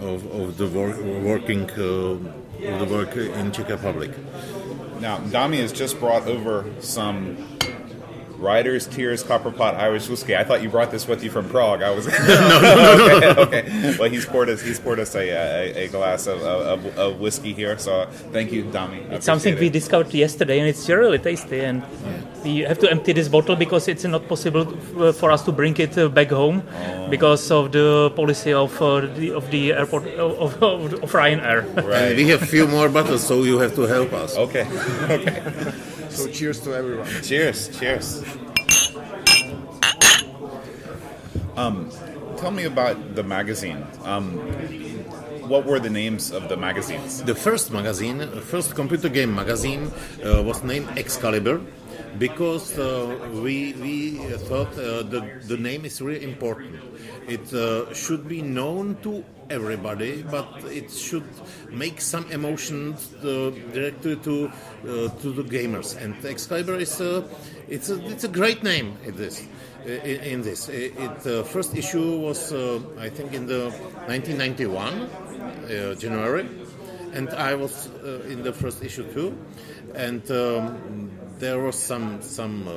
of, 0.00 0.24
of 0.32 0.56
the 0.56 0.66
work, 0.68 0.96
working 1.24 1.68
uh, 1.72 2.72
of 2.72 2.78
the 2.80 2.86
work 2.90 3.16
in 3.16 3.52
Czech 3.52 3.68
Republic. 3.68 4.10
Now, 5.00 5.18
Dami 5.18 5.58
has 5.58 5.72
just 5.72 5.98
brought 6.00 6.26
over 6.26 6.64
some 6.80 7.36
Writers' 8.38 8.86
Tears, 8.86 9.22
Copper 9.22 9.50
Pot, 9.50 9.74
Irish 9.74 10.08
whiskey. 10.08 10.36
I 10.36 10.44
thought 10.44 10.62
you 10.62 10.68
brought 10.68 10.90
this 10.90 11.08
with 11.08 11.24
you 11.24 11.30
from 11.30 11.48
Prague. 11.48 11.82
I 11.82 11.90
was 11.90 12.06
no, 12.06 12.14
no, 12.16 12.60
no, 12.60 13.04
okay, 13.04 13.20
no, 13.20 13.42
okay. 13.42 13.96
Well, 13.98 14.08
he's 14.08 14.24
poured 14.24 14.48
us 14.48 14.62
he's 14.62 14.78
poured 14.78 15.00
us 15.00 15.14
a, 15.14 15.28
a, 15.28 15.84
a 15.84 15.88
glass 15.88 16.26
of, 16.26 16.40
of, 16.42 16.98
of, 16.98 17.20
whiskey 17.20 17.52
here. 17.52 17.76
So 17.78 18.06
thank 18.32 18.52
you, 18.52 18.64
Dami. 18.64 19.10
It's 19.10 19.26
something 19.26 19.54
it. 19.54 19.60
we 19.60 19.70
discovered 19.70 20.14
yesterday, 20.14 20.60
and 20.60 20.68
it's 20.68 20.88
really 20.88 21.18
tasty. 21.18 21.60
And 21.60 21.82
we 22.44 22.60
have 22.60 22.78
to 22.78 22.90
empty 22.90 23.12
this 23.12 23.28
bottle 23.28 23.56
because 23.56 23.88
it's 23.88 24.04
not 24.04 24.28
possible 24.28 24.64
for 25.12 25.30
us 25.32 25.42
to 25.42 25.52
bring 25.52 25.76
it 25.76 25.98
uh, 25.98 26.08
back 26.08 26.30
home 26.30 26.62
oh. 26.62 27.08
because 27.08 27.50
of 27.50 27.72
the 27.72 28.10
policy 28.14 28.52
of 28.52 28.80
uh, 28.80 29.00
the 29.00 29.32
of 29.32 29.50
the 29.50 29.72
airport 29.72 30.06
of, 30.14 30.62
of, 30.62 30.94
of 30.94 31.12
Ryanair. 31.12 31.64
Right. 31.84 32.16
we 32.16 32.28
have 32.28 32.42
a 32.42 32.46
few 32.46 32.68
more 32.68 32.88
bottles, 32.88 33.26
so 33.26 33.42
you 33.42 33.58
have 33.58 33.74
to 33.74 33.82
help 33.82 34.12
us. 34.12 34.36
Okay. 34.36 34.66
Okay. 35.08 35.94
So 36.18 36.26
cheers 36.26 36.58
to 36.62 36.74
everyone. 36.74 37.06
Cheers, 37.22 37.78
cheers. 37.78 38.24
Um, 41.56 41.92
tell 42.38 42.50
me 42.50 42.64
about 42.64 43.14
the 43.14 43.22
magazine. 43.22 43.86
Um, 44.02 44.38
what 45.46 45.64
were 45.64 45.78
the 45.78 45.90
names 45.90 46.32
of 46.32 46.48
the 46.48 46.56
magazines? 46.56 47.22
The 47.22 47.36
first 47.36 47.70
magazine, 47.70 48.18
first 48.40 48.74
computer 48.74 49.08
game 49.08 49.32
magazine, 49.32 49.92
uh, 50.24 50.42
was 50.42 50.64
named 50.64 50.88
Excalibur 50.98 51.60
because 52.18 52.78
uh, 52.78 53.28
we 53.42 53.72
we 53.74 54.16
thought 54.48 54.72
uh, 54.78 55.02
the 55.02 55.20
the 55.46 55.56
name 55.56 55.84
is 55.84 56.00
really 56.00 56.24
important. 56.24 56.76
It 57.28 57.52
uh, 57.52 57.92
should 57.92 58.26
be 58.28 58.40
known 58.42 58.96
to 59.02 59.24
everybody, 59.50 60.22
but 60.22 60.48
it 60.64 60.90
should 60.90 61.28
make 61.70 62.00
some 62.00 62.30
emotions 62.30 63.14
uh, 63.16 63.50
directly 63.72 64.16
to 64.16 64.48
uh, 64.48 65.08
to 65.20 65.32
the 65.32 65.42
gamers. 65.44 66.00
And 66.00 66.14
Excalibur 66.24 66.76
is 66.76 67.00
a 67.00 67.24
it's 67.68 67.90
a 67.90 67.98
it's 68.08 68.24
a 68.24 68.28
great 68.28 68.62
name. 68.62 68.96
It 69.04 69.20
is 69.20 69.46
in, 69.84 70.20
in 70.20 70.42
this. 70.42 70.68
It, 70.68 70.94
it 70.96 71.26
uh, 71.26 71.42
first 71.44 71.76
issue 71.76 72.18
was 72.20 72.52
I 72.98 73.10
think 73.10 73.34
in 73.34 73.46
the 73.46 73.70
1991 74.06 75.02
uh, 75.68 75.94
January, 75.94 76.48
and 77.12 77.28
I 77.30 77.54
was 77.54 77.90
in 78.28 78.42
the 78.42 78.52
first 78.52 78.82
issue 78.82 79.04
too, 79.12 79.36
and 79.94 80.22
um, 80.30 81.07
there 81.38 81.58
was 81.58 81.76
some 81.76 82.20
some 82.22 82.68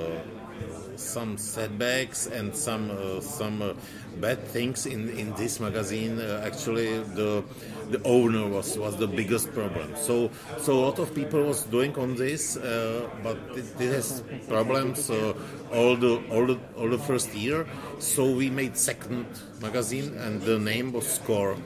some 1.01 1.37
setbacks 1.37 2.27
and 2.27 2.55
some 2.55 2.91
uh, 2.91 3.19
some 3.21 3.61
uh, 3.61 3.73
bad 4.19 4.39
things 4.47 4.85
in 4.85 5.09
in 5.17 5.33
this 5.35 5.59
magazine. 5.59 6.19
Uh, 6.19 6.43
actually, 6.45 6.99
the 7.15 7.43
the 7.89 8.01
owner 8.03 8.47
was 8.47 8.77
was 8.77 8.95
the 8.97 9.07
biggest 9.07 9.51
problem. 9.53 9.95
So 9.95 10.29
so 10.59 10.73
a 10.73 10.81
lot 10.87 10.99
of 10.99 11.13
people 11.13 11.43
was 11.43 11.63
doing 11.63 11.97
on 11.97 12.15
this, 12.15 12.57
uh, 12.57 13.09
but 13.23 13.37
it, 13.55 13.91
has 13.91 14.23
problems 14.47 15.09
uh, 15.09 15.33
all 15.73 15.95
the 15.95 16.21
all 16.31 16.45
the 16.45 16.59
all 16.77 16.89
the 16.89 16.99
first 16.99 17.33
year. 17.33 17.67
So 17.99 18.31
we 18.31 18.49
made 18.49 18.77
second 18.77 19.25
magazine, 19.61 20.15
and 20.17 20.41
the 20.41 20.59
name 20.59 20.93
was 20.93 21.07
Score 21.07 21.57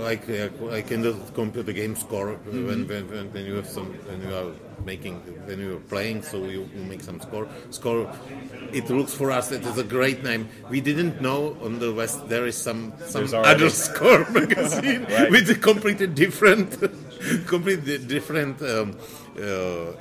like 0.00 0.26
like 0.60 0.90
in 0.90 1.02
the 1.02 1.12
computer 1.34 1.72
game 1.72 1.94
score 1.96 2.34
mm-hmm. 2.34 2.66
when, 2.66 2.88
when 2.88 3.32
when 3.32 3.44
you 3.44 3.54
have 3.54 3.68
some 3.68 3.86
when 4.08 4.22
you 4.22 4.34
are 4.34 4.52
making 4.84 5.16
when 5.46 5.58
you 5.60 5.76
are 5.76 5.80
playing 5.88 6.22
so 6.22 6.38
you, 6.44 6.68
you 6.74 6.82
make 6.84 7.00
some 7.00 7.20
score 7.20 7.48
score 7.70 8.10
it 8.72 8.88
looks 8.90 9.14
for 9.14 9.30
us 9.30 9.52
it 9.52 9.64
is 9.64 9.78
a 9.78 9.84
great 9.84 10.22
name 10.22 10.48
we 10.70 10.80
didn't 10.80 11.20
know 11.20 11.56
on 11.62 11.78
the 11.78 11.92
west 11.92 12.28
there 12.28 12.46
is 12.46 12.56
some 12.56 12.92
some 13.06 13.26
other 13.34 13.70
score 13.84 14.28
magazine 14.30 15.04
right. 15.10 15.30
with 15.30 15.48
a 15.50 15.54
completely 15.54 16.06
different 16.06 16.78
completely 17.46 17.98
different 17.98 18.60
um, 18.62 18.96
uh, 19.38 19.92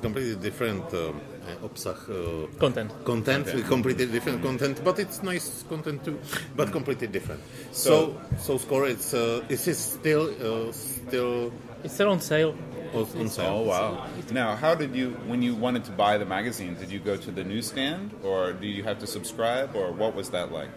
completely 0.00 0.36
different 0.36 0.92
um, 0.94 1.20
obsah 1.62 1.96
uh, 2.08 2.46
content. 2.58 2.90
content 3.04 3.48
okay. 3.48 3.62
completely 3.62 4.06
different 4.06 4.42
content 4.42 4.80
but 4.84 4.98
it's 4.98 5.22
nice 5.22 5.64
content 5.68 6.04
too 6.04 6.18
but 6.56 6.70
completely 6.72 7.06
different. 7.06 7.40
So 7.72 7.92
so, 7.92 8.18
so 8.38 8.58
score 8.58 8.86
it's 8.86 9.14
uh, 9.14 9.42
is 9.48 9.66
it 9.68 9.76
still 9.76 10.30
uh, 10.40 10.72
still 10.72 11.52
it's 11.84 11.94
still 11.94 12.10
on 12.10 12.20
sale. 12.20 12.54
Oh, 12.94 13.08
on 13.18 13.28
sale. 13.28 13.46
Oh 13.46 13.62
wow. 13.62 14.06
Now 14.30 14.54
how 14.54 14.74
did 14.74 14.94
you 14.94 15.10
when 15.26 15.42
you 15.42 15.54
wanted 15.54 15.84
to 15.84 15.92
buy 15.92 16.18
the 16.18 16.26
magazine 16.26 16.74
did 16.74 16.90
you 16.90 17.00
go 17.00 17.16
to 17.16 17.30
the 17.30 17.44
newsstand 17.44 18.12
or 18.22 18.52
do 18.52 18.66
you 18.66 18.82
have 18.84 18.98
to 19.00 19.06
subscribe 19.06 19.74
or 19.74 19.92
what 19.92 20.14
was 20.14 20.30
that 20.30 20.52
like? 20.52 20.70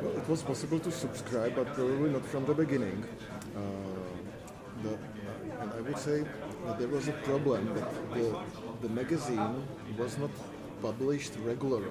Well, 0.00 0.16
it 0.16 0.28
was 0.28 0.42
possible 0.42 0.78
to 0.80 0.92
subscribe 0.92 1.54
but 1.54 1.66
probably 1.74 2.10
not 2.10 2.24
from 2.26 2.44
the 2.46 2.54
beginning. 2.54 3.04
Uh, 3.56 3.60
the, 4.82 4.98
and 5.60 5.72
I 5.72 5.80
would 5.80 5.98
say 5.98 6.24
that 6.66 6.78
there 6.78 6.88
was 6.88 7.08
a 7.08 7.12
problem 7.12 7.74
that 7.74 7.90
the 8.14 8.36
the 8.82 8.88
magazine 8.88 9.62
was 9.98 10.18
not 10.18 10.30
published 10.82 11.32
regularly. 11.44 11.90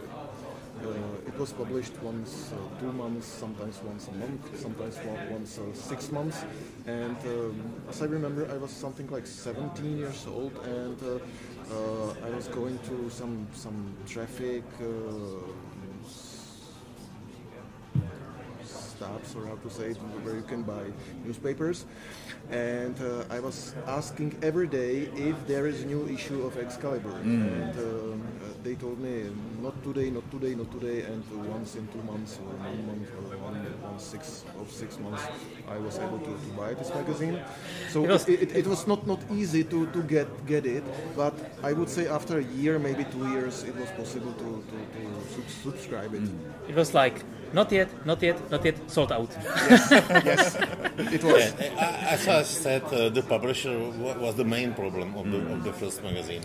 Uh, 0.84 0.89
it 1.25 1.38
was 1.39 1.54
published 1.54 1.94
once 2.04 2.51
uh, 2.51 2.80
two 2.80 2.92
months, 2.92 3.25
sometimes 3.27 3.82
once 3.82 4.10
a 4.10 4.12
month, 4.12 4.60
sometimes 4.60 5.00
once 5.32 5.58
uh, 5.58 5.74
six 5.74 6.12
months. 6.12 6.44
And 6.86 7.18
um, 7.25 7.74
as 7.89 8.01
I 8.01 8.06
remember, 8.06 8.46
I 8.51 8.58
was 8.58 8.72
something 8.72 9.08
like 9.10 9.25
17 9.25 9.98
years 9.98 10.27
old, 10.27 10.51
and 10.65 10.98
uh, 11.01 11.20
uh, 11.74 12.13
I 12.27 12.30
was 12.30 12.48
going 12.50 12.77
to 12.89 13.10
some 13.10 13.48
some 13.54 13.96
traffic 14.06 14.63
stops, 18.96 19.36
or 19.36 19.46
how 19.46 19.56
to 19.56 19.70
say 19.70 19.88
it, 19.92 19.98
where 20.24 20.36
you 20.36 20.44
can 20.44 20.64
buy 20.64 20.84
newspapers 21.25 21.86
and 22.52 22.96
uh, 23.02 23.24
I 23.30 23.40
was 23.40 23.74
asking 23.88 24.38
every 24.44 24.68
day 24.68 25.10
if 25.16 25.36
there 25.48 25.66
is 25.68 25.82
a 25.82 25.86
new 25.86 26.08
issue 26.08 26.46
of 26.46 26.58
Excalibur. 26.58 27.10
Mm. 27.24 27.25
And 27.25 27.78
um, 27.80 28.22
uh, 28.22 28.48
they 28.64 28.75
told 28.75 29.00
me 29.00 29.30
not 29.62 29.82
today, 29.84 30.10
not 30.12 30.30
today, 30.32 30.54
not 30.54 30.72
today, 30.72 31.02
and 31.02 31.24
once 31.50 31.75
in 31.75 31.88
two 31.88 32.02
months 32.04 32.38
or 32.38 32.54
one 32.54 32.86
month 32.86 33.10
or 33.18 33.38
one, 33.38 33.56
one 33.82 34.00
six 34.00 34.44
of 34.60 34.72
six 34.72 35.00
months, 35.00 35.24
I 35.68 35.78
was 35.78 35.98
able 35.98 36.20
to, 36.20 36.25
to 36.25 36.50
buy 36.56 36.74
this 36.75 36.90
magazine. 36.94 37.40
So 37.90 38.04
It 38.04 38.10
was- 38.10 38.30
it, 38.30 38.42
it, 38.44 38.56
it 38.58 38.68
was 38.68 38.88
not, 38.88 39.08
not 39.08 39.20
easy 39.32 39.64
to, 39.64 39.88
to 39.88 40.02
get 40.04 40.28
get 40.46 40.66
it, 40.66 40.84
but 41.16 41.34
I 41.64 41.74
would 41.74 41.90
say 41.90 42.08
after 42.08 42.38
a 42.40 42.44
year, 42.44 42.78
maybe 42.80 43.06
two 43.06 43.28
years, 43.30 43.64
it 43.64 43.75
was 43.75 43.90
possible 43.92 44.34
to, 44.34 44.64
to, 44.70 44.78
to 44.96 45.50
subscribe 45.64 46.14
it. 46.14 46.24
It 46.70 46.75
was 46.75 46.94
like 46.94 47.24
not 47.54 47.72
yet, 47.72 47.90
not 48.06 48.22
yet, 48.22 48.38
not 48.52 48.66
yet, 48.66 48.75
sold 48.88 49.12
out. 49.12 49.30
yes, 49.70 49.92
yes 49.92 50.56
it 51.12 51.24
was. 51.24 51.54
Uh, 51.54 52.13
As 52.15 52.27
I 52.27 52.44
said, 52.44 52.84
uh, 52.86 53.10
the 53.10 53.22
publisher 53.24 53.77
wa- 53.77 54.18
was 54.18 54.36
the 54.36 54.46
main 54.46 54.74
problem 54.74 55.15
of 55.15 55.32
the, 55.32 55.38
of 55.54 55.63
the 55.63 55.74
first 55.74 56.04
magazine. 56.04 56.42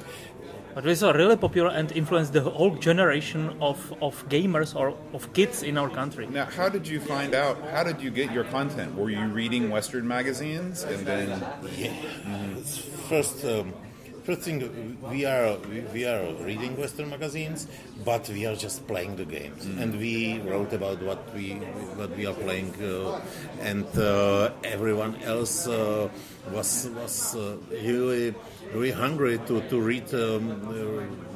But 0.75 0.85
it 0.87 0.89
was 0.89 1.03
really 1.03 1.37
popular 1.37 1.71
and 1.71 1.91
influenced 1.93 2.33
the 2.33 2.43
whole 2.43 2.77
generation 2.77 3.57
of, 3.61 3.93
of 4.01 4.29
gamers 4.29 4.77
or 4.77 4.95
of 5.13 5.33
kids 5.33 5.65
in 5.65 5.77
our 5.77 5.89
country. 5.91 6.29
Now, 6.29 6.45
how 6.45 6.69
did 6.69 6.87
you 6.87 7.01
find 7.01 7.35
out? 7.35 7.57
How 7.73 7.83
did 7.83 8.01
you 8.01 8.11
get 8.11 8.31
your 8.33 8.45
content? 8.45 8.95
Were 8.95 9.11
you 9.11 9.27
reading 9.27 9.69
Western 9.71 10.07
magazines 10.07 10.85
and 10.85 11.05
then? 11.05 11.29
Yeah. 11.77 11.93
It's 12.57 12.79
First, 13.09 13.45
um, 13.45 13.73
first 14.31 14.43
thing, 14.43 14.97
we 15.11 15.25
are 15.25 15.57
we, 15.71 15.81
we 15.93 16.05
are 16.07 16.33
reading 16.45 16.77
Western 16.77 17.11
magazines, 17.11 17.67
but 18.05 18.29
we 18.29 18.47
are 18.47 18.55
just 18.55 18.87
playing 18.87 19.17
the 19.17 19.25
games, 19.25 19.67
and 19.67 19.99
we 19.99 20.39
wrote 20.41 20.73
about 20.73 21.03
what 21.03 21.19
we 21.35 21.55
what 21.99 22.15
we 22.17 22.27
are 22.27 22.35
playing, 22.35 22.71
uh, 22.83 23.21
and 23.61 23.87
uh, 23.99 24.53
everyone 24.63 25.17
else 25.23 25.67
uh, 25.67 26.09
was 26.53 26.89
was 26.95 27.35
uh, 27.35 27.57
really 27.71 28.35
really 28.73 28.93
hungry 28.93 29.39
to 29.47 29.61
to 29.69 29.81
read. 29.81 30.15
Um, 30.15 30.45
uh, 30.71 31.27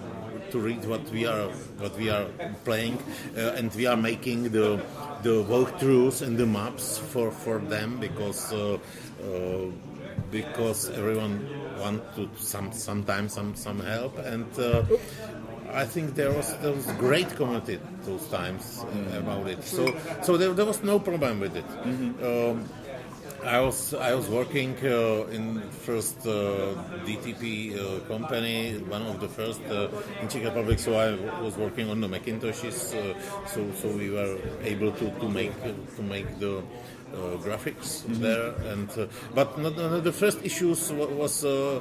to 0.51 0.61
read 0.61 0.85
what 0.85 1.03
we 1.11 1.27
are 1.27 1.49
what 1.83 1.97
we 1.99 2.11
are 2.11 2.27
playing, 2.65 2.95
uh, 3.37 3.59
and 3.59 3.75
we 3.75 3.87
are 3.87 3.97
making 3.97 4.53
the 4.53 4.79
the 5.27 5.43
walkthroughs 5.51 6.23
and 6.23 6.39
the 6.39 6.47
maps 6.47 6.99
for 6.99 7.33
for 7.33 7.59
them 7.59 7.99
because 7.99 8.53
uh, 8.53 8.79
uh, 9.27 9.67
because 10.31 10.91
everyone 10.91 11.43
want 11.81 12.03
to 12.17 12.29
some 12.37 12.73
sometimes 12.73 13.33
some 13.33 13.55
some 13.55 13.81
help 13.81 14.19
and. 14.19 14.47
Uh, 14.59 14.85
I 15.75 15.85
think 15.85 16.15
there 16.15 16.31
was 16.31 16.57
there 16.59 16.73
was 16.73 16.87
great 17.03 17.29
community 17.35 17.81
those 18.05 18.25
times 18.29 18.85
uh, 18.85 19.19
about 19.19 19.49
it. 19.49 19.65
So 19.65 19.93
so 20.23 20.37
there, 20.37 20.53
there 20.53 20.67
was 20.67 20.85
no 20.85 21.01
problem 21.01 21.41
with 21.41 21.57
it. 21.57 21.67
Um, 22.23 22.69
I 23.45 23.61
was 23.61 23.93
I 23.93 24.15
was 24.15 24.29
working 24.29 24.75
uh, 24.85 25.27
in 25.27 25.61
first 25.85 26.27
uh, 26.27 26.75
DTP 27.05 27.77
uh, 27.77 28.01
company, 28.09 28.79
one 28.89 29.03
of 29.03 29.21
the 29.21 29.29
first 29.29 29.61
uh, 29.69 29.89
in 30.23 30.29
Czech 30.29 30.45
Republic. 30.45 30.79
So 30.79 30.95
I 30.95 31.13
was 31.43 31.57
working 31.57 31.91
on 31.91 32.01
the 32.01 32.09
Macintoshes. 32.09 32.95
Uh, 32.95 33.19
so 33.47 33.71
so 33.73 33.89
we 33.89 34.11
were 34.11 34.39
able 34.63 34.93
to, 34.93 35.11
to 35.11 35.29
make 35.29 35.53
to 35.97 36.03
make 36.03 36.39
the 36.39 36.63
uh, 37.15 37.37
graphics 37.39 38.03
there. 38.21 38.55
And 38.73 38.91
uh, 38.99 39.07
but 39.35 39.59
not, 39.59 39.77
the 40.05 40.13
first 40.13 40.45
issues 40.45 40.93
wa- 40.93 41.07
was 41.07 41.45
uh, 41.45 41.51
uh, 41.51 41.81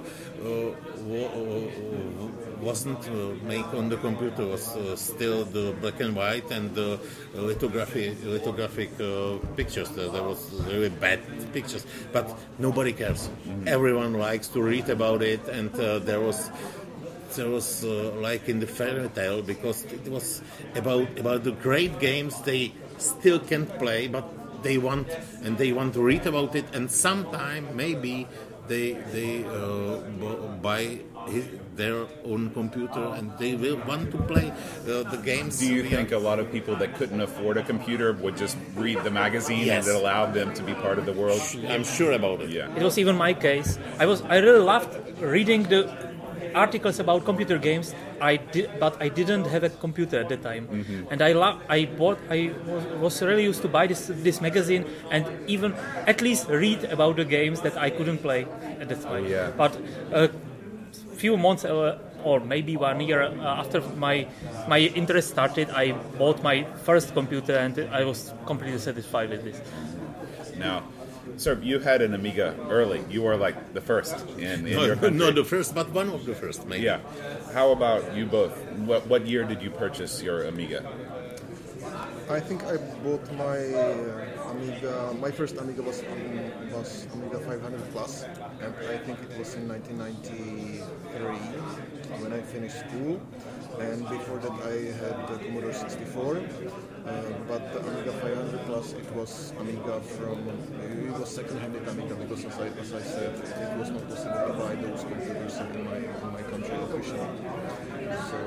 wa- 1.06 1.28
uh, 1.28 2.28
wasn't 2.62 3.00
uh, 3.10 3.36
made 3.46 3.66
on 3.76 3.90
the 3.90 3.98
computer. 3.98 4.46
Was 4.46 4.76
uh, 4.76 4.96
still 4.96 5.44
the 5.46 5.74
black 5.82 6.00
and 6.00 6.16
white 6.16 6.50
and 6.52 6.74
the 6.76 7.00
lithography 7.36 8.16
lithographic 8.24 8.90
uh, 9.02 9.38
pictures. 9.56 9.90
There, 9.90 10.10
there 10.10 10.24
was 10.24 10.40
really 10.68 10.90
bad 10.90 11.20
pictures, 11.54 11.86
but 12.12 12.30
nobody 12.60 12.94
cares. 12.94 13.30
Everyone 13.68 14.14
likes 14.14 14.48
to 14.50 14.62
read 14.62 14.90
about 14.90 15.22
it, 15.22 15.46
and 15.50 15.74
uh, 15.80 16.00
there 16.00 16.20
was 16.22 16.50
there 17.36 17.50
was 17.50 17.84
uh, 17.84 18.12
like 18.22 18.48
in 18.48 18.60
the 18.60 18.68
fairy 18.68 19.10
tale 19.10 19.42
because 19.42 19.84
it 19.86 20.08
was 20.08 20.42
about 20.76 21.08
about 21.20 21.44
the 21.44 21.52
great 21.52 22.00
games 22.00 22.40
they 22.44 22.72
still 22.98 23.40
can't 23.40 23.68
play, 23.80 24.08
but 24.08 24.24
they 24.64 24.78
want 24.78 25.08
and 25.44 25.58
they 25.58 25.72
want 25.72 25.94
to 25.94 26.02
read 26.02 26.26
about 26.26 26.56
it, 26.56 26.66
and 26.74 26.90
sometime 26.90 27.76
maybe 27.76 28.28
they 28.68 28.94
they 29.12 29.44
uh, 29.46 29.98
buy 30.62 31.00
his, 31.28 31.46
their 31.76 32.06
own 32.26 32.50
computer 32.52 33.04
and 33.18 33.32
they 33.40 33.56
will 33.56 33.78
want 33.88 34.12
to 34.12 34.18
play 34.32 34.52
uh, 34.52 35.04
the 35.14 35.20
games. 35.24 35.60
Do 35.60 35.68
you 35.68 35.84
we 35.84 35.90
think 35.90 36.12
are- 36.12 36.16
a 36.16 36.20
lot 36.30 36.40
of 36.40 36.52
people 36.52 36.76
that 36.78 36.96
couldn't 36.96 37.22
afford 37.22 37.58
a 37.58 37.64
computer 37.64 38.14
would 38.14 38.38
just 38.38 38.58
read 38.76 39.00
the 39.04 39.12
magazine 39.12 39.66
Yes. 39.68 39.86
and 39.88 39.96
it 39.96 40.00
allowed 40.02 40.34
them 40.34 40.54
to 40.54 40.64
be 40.64 40.74
part 40.76 40.98
of 40.98 41.06
the 41.06 41.14
world? 41.14 41.42
I'm 41.68 41.84
sure 41.84 42.12
about 42.14 42.42
it. 42.42 42.50
Yeah. 42.50 42.76
It 42.76 42.84
was 42.84 42.98
even 42.98 43.16
my 43.18 43.34
case. 43.34 43.78
I 44.00 44.06
was 44.06 44.22
I 44.24 44.38
really 44.38 44.64
loved 44.74 44.92
reading 45.22 45.64
the 45.64 45.82
articles 46.56 47.00
about 47.00 47.26
computer 47.26 47.58
games. 47.58 47.94
I 48.32 48.38
did, 48.56 48.70
but 48.80 48.94
I 49.06 49.08
didn't 49.20 49.46
have 49.54 49.64
a 49.64 49.70
computer 49.84 50.18
at 50.24 50.30
the 50.34 50.38
time, 50.38 50.64
and 51.12 51.22
I 51.22 51.32
lo- 51.34 51.60
I 51.78 51.80
bought. 52.00 52.20
I 52.38 52.40
was, 52.68 52.86
was 53.06 53.16
really 53.30 53.44
used 53.52 53.62
to 53.66 53.70
buy 53.78 53.84
this 53.92 54.08
this 54.28 54.40
magazine 54.48 54.86
and 55.12 55.26
even 55.56 55.76
at 56.14 56.22
least 56.28 56.48
read 56.64 56.86
about 56.96 57.18
the 57.22 57.26
games 57.36 57.62
that 57.68 57.76
I 57.88 57.90
couldn't 57.98 58.22
play 58.28 58.42
at 58.82 58.88
the 58.94 58.96
time. 58.96 59.26
yeah. 59.36 59.52
But 59.64 59.78
a 60.24 60.30
few 61.24 61.38
months. 61.38 61.66
Uh, 61.66 62.00
or 62.24 62.40
maybe 62.40 62.78
one 62.78 63.02
year 63.02 63.22
uh, 63.24 63.60
after 63.62 63.82
my 64.00 64.26
my 64.74 64.80
interest 65.02 65.28
started, 65.36 65.68
I 65.82 65.92
bought 66.20 66.42
my 66.42 66.64
first 66.88 67.14
computer 67.14 67.56
and 67.66 67.78
I 67.92 68.06
was 68.06 68.32
completely 68.46 68.80
satisfied 68.80 69.30
with 69.30 69.44
this. 69.44 69.60
Now, 70.58 70.84
sir, 71.38 71.60
you 71.62 71.80
had 71.80 72.02
an 72.02 72.14
Amiga 72.14 72.56
early. 72.70 73.04
You 73.10 73.22
were 73.24 73.36
like 73.38 73.74
the 73.74 73.82
first 73.82 74.16
in, 74.38 74.66
in 74.66 74.68
your 74.68 74.96
No, 74.96 75.02
country. 75.02 75.12
not 75.20 75.36
the 75.36 75.44
first, 75.44 75.76
but 75.76 75.90
one 75.92 76.10
of 76.10 76.26
the 76.26 76.36
first, 76.36 76.66
maybe. 76.68 76.84
Yeah. 76.84 77.00
How 77.54 77.72
about 77.72 78.16
you 78.16 78.26
both? 78.26 78.56
What 78.90 79.08
what 79.08 79.26
year 79.28 79.44
did 79.44 79.62
you 79.62 79.70
purchase 79.70 80.22
your 80.22 80.44
Amiga? 80.46 80.82
I 82.30 82.40
think 82.40 82.64
I 82.64 82.78
bought 83.04 83.26
my 83.34 83.58
uh, 83.60 84.52
Amiga. 84.52 85.14
My 85.20 85.30
first 85.30 85.58
Amiga 85.58 85.82
was 85.84 86.00
um, 86.02 86.72
was 86.72 87.06
Amiga 87.14 87.38
500 87.40 87.92
Plus, 87.92 88.24
and 88.62 88.74
I 88.90 88.98
think 88.98 89.20
it 89.20 89.38
was 89.38 89.54
in 89.56 89.68
1993 89.68 90.80
when 92.24 92.34
I 92.34 92.42
finished 92.42 92.80
school. 92.80 93.20
And 93.80 94.08
before 94.10 94.38
that, 94.38 94.52
I 94.52 94.76
had 95.02 95.28
the 95.28 95.44
Commodore 95.44 95.74
64. 95.74 96.38
Uh, 96.38 97.22
but 97.48 97.74
the 97.74 97.80
Amiga 97.80 98.12
500 98.14 98.66
Plus, 98.66 98.94
it 98.94 99.12
was 99.14 99.54
Amiga 99.60 100.00
from 100.02 100.40
it 100.48 101.20
was 101.20 101.30
second-hand 101.30 101.76
Amiga 101.88 102.16
because, 102.16 102.46
as 102.46 102.60
I, 102.60 102.68
as 102.68 102.94
I 102.94 103.02
said, 103.02 103.34
it 103.36 103.78
was 103.78 103.90
not 103.90 104.08
possible 104.08 104.48
to 104.48 104.54
buy 104.54 104.76
those 104.76 105.02
computers 105.04 105.58
in 105.58 105.86
my 105.86 105.98
in 105.98 106.34
my 106.34 106.44
country 106.44 106.76
officially. 106.76 107.28
So, 108.30 108.38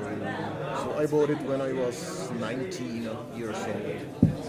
so 0.81 0.97
I 0.97 1.05
bought 1.05 1.29
it 1.29 1.41
when 1.41 1.61
I 1.61 1.73
was 1.73 2.31
19 2.39 3.09
years 3.35 3.57
old. 3.57 4.47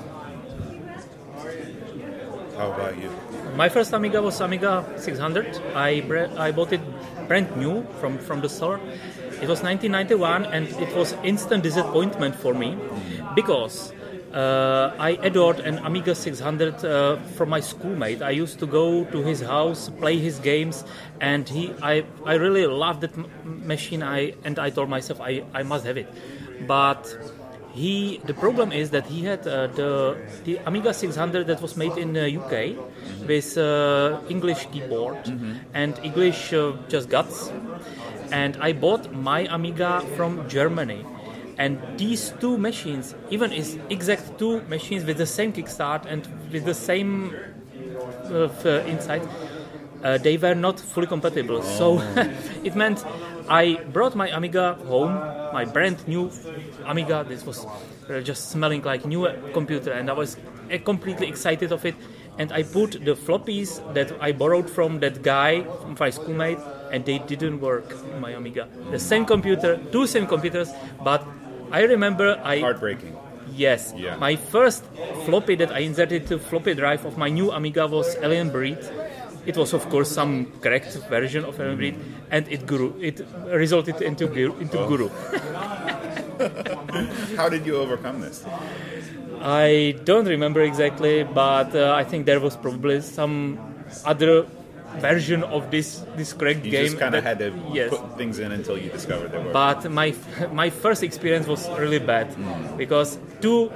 How 2.57 2.73
about 2.73 2.99
you? 2.99 3.11
My 3.57 3.69
first 3.69 3.93
Amiga 3.93 4.21
was 4.23 4.41
Amiga 4.41 4.85
600. 4.97 5.61
I 5.75 6.01
bre- 6.01 6.33
I 6.37 6.51
bought 6.53 6.73
it 6.73 6.81
brand 7.29 7.55
new 7.57 7.85
from 8.01 8.19
from 8.19 8.41
the 8.41 8.49
store. 8.49 8.81
It 9.41 9.49
was 9.49 9.63
1991, 9.63 10.47
and 10.47 10.67
it 10.69 10.95
was 10.97 11.15
instant 11.23 11.63
disappointment 11.63 12.35
for 12.35 12.55
me 12.55 12.77
because 13.35 13.93
uh, 14.33 14.93
I 14.99 15.11
adored 15.23 15.61
an 15.61 15.79
Amiga 15.79 16.15
600 16.15 16.85
uh, 16.85 17.17
from 17.37 17.49
my 17.49 17.61
schoolmate. 17.61 18.21
I 18.21 18.31
used 18.31 18.59
to 18.59 18.67
go 18.67 19.05
to 19.05 19.23
his 19.23 19.41
house, 19.41 19.91
play 19.91 20.19
his 20.19 20.39
games, 20.41 20.85
and 21.21 21.49
he 21.49 21.73
I 21.83 22.05
I 22.25 22.35
really 22.35 22.67
loved 22.67 23.01
that 23.03 23.15
machine. 23.45 24.03
I 24.03 24.35
and 24.45 24.59
I 24.59 24.71
told 24.71 24.89
myself 24.89 25.21
I 25.21 25.45
I 25.55 25.63
must 25.63 25.87
have 25.87 25.97
it, 25.97 26.09
but 26.67 27.07
he 27.79 28.21
the 28.25 28.35
problem 28.35 28.73
is 28.73 28.91
that 28.91 29.07
he 29.07 29.25
had 29.25 29.47
uh, 29.47 29.69
the 29.79 30.17
the 30.45 30.59
Amiga 30.67 30.93
600 30.93 31.47
that 31.47 31.61
was 31.63 31.77
made 31.77 31.97
in 31.97 32.17
uh, 32.17 32.27
UK 32.41 32.75
with 33.27 33.57
uh, 33.57 34.21
English 34.29 34.67
keyboard 34.73 35.17
and 35.75 35.99
English 36.03 36.53
uh, 36.53 36.73
just 36.89 37.09
guts. 37.09 37.53
And 38.31 38.57
I 38.61 38.73
bought 38.73 39.13
my 39.13 39.41
Amiga 39.59 40.03
from 40.17 40.49
Germany. 40.49 41.05
And 41.59 41.79
these 41.99 42.33
two 42.41 42.57
machines 42.57 43.15
even 43.31 43.53
is 43.53 43.79
exact 43.91 44.39
two 44.39 44.61
machines 44.69 45.05
with 45.05 45.19
the 45.19 45.27
same 45.27 45.53
kickstart 45.53 46.05
and 46.07 46.29
with 46.53 46.65
the 46.65 46.75
same 46.75 47.35
uh, 48.31 48.49
uh, 48.65 48.93
inside 48.93 49.27
uh, 50.05 50.19
they 50.19 50.37
were 50.37 50.55
not 50.55 50.79
fully 50.79 51.07
compatible. 51.07 51.63
So 51.63 52.01
it 52.65 52.77
meant 52.77 53.05
I 53.49 53.77
brought 53.93 54.15
my 54.15 54.29
Amiga 54.29 54.75
home, 54.87 55.15
my 55.53 55.65
brand 55.65 56.07
new 56.07 56.31
Amiga. 56.85 57.25
This 57.29 57.45
was 57.45 57.65
uh, 57.65 58.21
just 58.21 58.51
smelling 58.51 58.83
like 58.83 59.07
new 59.07 59.27
computer, 59.53 59.93
and 59.93 60.11
I 60.11 60.13
was 60.13 60.37
uh, 60.73 60.79
completely 60.85 61.29
excited 61.29 61.73
of 61.73 61.85
it. 61.85 61.95
And 62.39 62.53
I 62.53 62.63
put 62.63 62.93
the 62.93 63.17
floppies 63.17 63.83
that 63.95 64.13
I 64.21 64.31
borrowed 64.31 64.71
from 64.71 65.01
that 65.01 65.23
guy, 65.23 65.63
from 65.83 65.97
my 65.99 66.11
schoolmate, 66.11 66.59
and 66.93 67.05
they 67.05 67.19
didn't 67.19 67.61
work 67.61 67.91
in 68.13 68.21
my 68.21 68.31
Amiga. 68.31 68.69
The 68.91 68.99
same 68.99 69.25
computer, 69.25 69.77
two 69.91 70.07
same 70.07 70.27
computers, 70.27 70.71
but 71.03 71.27
I 71.73 71.83
remember 71.83 72.41
I 72.45 72.61
Heartbreaking. 72.61 73.17
Yes. 73.55 73.93
Yeah. 73.97 74.17
My 74.17 74.37
first 74.37 74.85
floppy 75.25 75.57
that 75.57 75.73
I 75.73 75.81
inserted 75.81 76.27
to 76.29 76.39
floppy 76.39 76.75
drive 76.75 77.05
of 77.05 77.19
my 77.19 77.29
new 77.29 77.51
Amiga 77.51 77.87
was 77.87 78.15
Alien 78.23 78.51
Breed. 78.51 78.79
It 79.47 79.57
was 79.57 79.73
of 79.73 79.89
course 79.89 80.11
some 80.11 80.47
correct 80.61 80.93
version 81.09 81.45
of 81.45 81.57
Breed, 81.57 81.97
and 82.31 82.47
it 82.49 82.67
grew. 82.67 82.95
It 83.01 83.21
resulted 83.47 84.03
into 84.03 84.27
Guru- 84.27 84.59
into 84.59 84.79
Guru. 84.87 85.09
How 87.37 87.49
did 87.49 87.67
you 87.67 87.77
overcome 87.77 88.21
this? 88.21 88.45
I 89.41 89.97
don't 90.05 90.27
remember 90.27 90.61
exactly, 90.63 91.23
but 91.25 91.75
uh, 91.75 91.95
I 91.95 92.05
think 92.05 92.27
there 92.27 92.41
was 92.41 92.57
probably 92.57 93.01
some 93.01 93.59
other 94.05 94.47
version 94.97 95.45
of 95.45 95.71
this 95.71 96.03
this 96.17 96.33
cracked 96.33 96.65
You 96.65 96.71
game. 96.71 96.87
just 96.87 96.99
kind 96.99 97.15
of 97.15 97.23
had 97.23 97.39
to 97.39 97.53
yes. 97.73 97.91
put 97.91 98.17
things 98.17 98.39
in 98.39 98.53
until 98.53 98.79
you 98.79 98.91
discovered 98.91 99.31
they 99.33 99.39
were. 99.39 99.53
But 99.53 99.91
my 99.91 100.15
my 100.53 100.71
first 100.71 101.03
experience 101.03 101.47
was 101.47 101.69
really 101.79 101.99
bad 101.99 102.29
because 102.77 103.19
two 103.41 103.71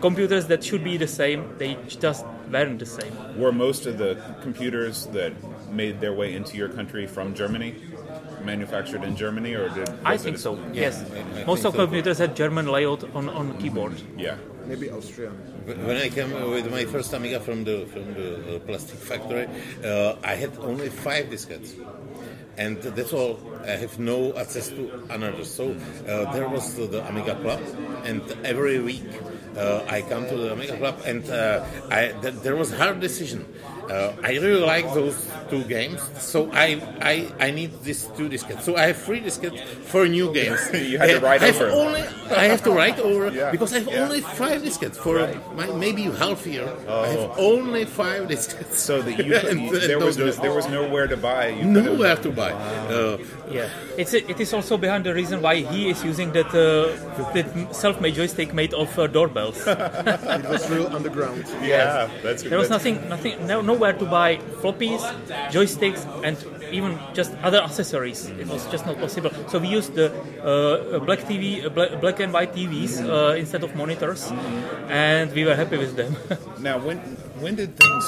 computers 0.00 0.46
that 0.46 0.62
should 0.64 0.84
be 0.84 0.96
the 0.96 1.06
same, 1.06 1.44
they 1.58 1.76
just 1.88 2.24
weren't 2.50 2.78
the 2.78 2.86
same. 2.86 3.12
Were 3.38 3.52
most 3.52 3.86
of 3.86 3.98
the 3.98 4.16
computers 4.42 5.06
that 5.12 5.32
made 5.72 6.00
their 6.00 6.12
way 6.12 6.34
into 6.34 6.56
your 6.56 6.68
country 6.68 7.06
from 7.06 7.34
Germany, 7.34 7.74
manufactured 8.44 9.02
in 9.04 9.16
Germany, 9.16 9.54
or 9.54 9.68
did 9.70 9.88
I 10.04 10.16
think 10.16 10.38
so. 10.38 10.54
Yeah, 10.72 10.82
yes, 10.90 11.04
I- 11.10 11.40
I 11.40 11.44
most 11.44 11.64
of 11.64 11.72
so. 11.72 11.78
computers 11.78 12.18
had 12.18 12.36
German 12.36 12.66
layout 12.66 13.04
on 13.14 13.28
on 13.28 13.56
keyboard. 13.58 13.94
Yeah. 14.16 14.36
Maybe 14.66 14.90
Austrian. 14.90 15.32
When 15.66 15.96
I 15.96 16.08
came 16.08 16.30
with 16.50 16.70
my 16.70 16.84
first 16.84 17.12
Amiga 17.12 17.40
from 17.40 17.64
the 17.64 17.84
from 17.92 18.14
the 18.14 18.28
uh, 18.56 18.58
plastic 18.60 18.98
factory, 18.98 19.48
uh, 19.84 20.14
I 20.22 20.34
had 20.36 20.56
only 20.60 20.88
five 20.88 21.26
diskettes, 21.34 21.74
and 22.56 22.76
that's 22.80 23.12
all. 23.12 23.40
I 23.66 23.74
have 23.84 23.98
no 23.98 24.32
access 24.36 24.68
to 24.68 25.02
another. 25.10 25.44
So 25.44 25.74
uh, 26.06 26.32
there 26.32 26.48
was 26.48 26.76
the, 26.76 26.86
the 26.86 27.00
Amiga 27.08 27.34
Club, 27.42 27.60
and 28.04 28.22
every 28.44 28.78
week 28.78 29.02
uh, 29.56 29.84
I 29.88 30.02
come 30.02 30.26
to 30.28 30.36
the 30.36 30.52
Amiga 30.52 30.76
Club, 30.78 31.00
and 31.04 31.28
uh, 31.30 31.64
I 31.90 32.12
th- 32.22 32.34
there 32.42 32.56
was 32.56 32.72
a 32.72 32.76
hard 32.76 33.00
decision. 33.00 33.44
Uh, 33.90 34.12
I 34.22 34.38
really 34.38 34.60
like 34.64 34.86
those 34.94 35.16
two 35.50 35.64
games, 35.64 36.00
so 36.18 36.48
I, 36.52 36.80
I 37.02 37.14
I 37.40 37.50
need 37.50 37.82
these 37.82 38.06
two 38.16 38.28
diskettes. 38.30 38.62
So 38.62 38.76
I 38.76 38.86
have 38.86 38.96
three 38.96 39.20
diskettes 39.20 39.58
for 39.90 40.06
new 40.08 40.32
games. 40.32 40.60
You 40.92 40.98
had 40.98 41.10
to 41.10 41.20
write 41.20 41.42
I 41.42 41.50
have 41.50 41.60
only 41.74 42.02
I 42.30 42.44
have 42.46 42.62
to 42.62 42.70
write 42.72 42.98
over 43.00 43.28
Yeah, 43.34 43.50
because 43.50 43.74
I 43.74 43.80
have 43.80 43.88
yeah. 43.90 44.04
only 44.06 44.20
five 44.22 44.62
diskettes 44.62 44.96
for 44.96 45.18
my, 45.58 45.66
maybe 45.76 46.02
half 46.04 46.46
year. 46.46 46.64
I 46.88 47.08
have 47.08 47.34
only 47.36 47.84
five 47.84 48.28
diskettes. 48.28 48.72
Oh. 48.72 48.86
So 48.88 49.02
that 49.02 49.18
you, 49.18 49.34
And- 49.50 49.60
you- 49.60 49.78
there 49.90 49.98
was 49.98 50.16
no, 50.16 50.30
there 50.30 50.54
was 50.54 50.68
nowhere 50.68 51.06
to 51.08 51.16
buy. 51.18 51.48
You 51.48 51.64
nowhere 51.66 52.16
to 52.16 52.30
buy. 52.30 52.52
Uh, 52.52 53.18
Yeah, 53.50 53.68
it's 53.98 54.14
it 54.14 54.40
is 54.40 54.52
also 54.54 54.78
behind 54.78 55.04
the 55.04 55.12
reason 55.12 55.42
why 55.42 55.56
he 55.56 55.90
is 55.90 56.02
using 56.04 56.32
that 56.32 56.48
uh, 56.54 56.88
that 57.34 57.74
self-made 57.74 58.14
joystick 58.14 58.54
made 58.54 58.72
of 58.72 58.88
uh, 58.98 59.06
doorbells. 59.06 59.58
It 59.66 60.48
was 60.48 60.70
real 60.70 60.86
underground. 60.88 61.44
Yeah, 61.62 62.08
that's 62.22 62.42
there 62.42 62.58
was 62.58 62.68
that's- 62.68 62.70
nothing, 62.70 63.08
nothing, 63.08 63.46
no, 63.46 63.60
nowhere 63.60 63.92
to 63.92 64.04
buy 64.06 64.36
floppies, 64.62 65.02
joysticks, 65.50 66.00
and 66.24 66.36
even 66.72 66.98
just 67.12 67.32
other 67.42 67.60
accessories. 67.60 68.26
It 68.40 68.46
was 68.48 68.64
just 68.70 68.86
not 68.86 68.96
possible. 68.98 69.30
So 69.48 69.58
we 69.58 69.68
used 69.68 69.94
the 69.94 70.08
uh, 70.40 70.98
black 71.00 71.20
TV, 71.28 71.64
uh, 71.64 71.68
black, 71.68 72.00
black 72.00 72.20
and 72.20 72.32
white 72.32 72.54
TVs 72.54 73.02
uh, 73.04 73.34
instead 73.36 73.62
of 73.64 73.74
monitors, 73.76 74.32
and 74.88 75.32
we 75.32 75.44
were 75.44 75.56
happy 75.56 75.76
with 75.76 75.96
them. 75.96 76.16
Now, 76.62 76.78
when 76.78 76.98
when 77.42 77.56
did 77.56 77.76
things 77.76 78.04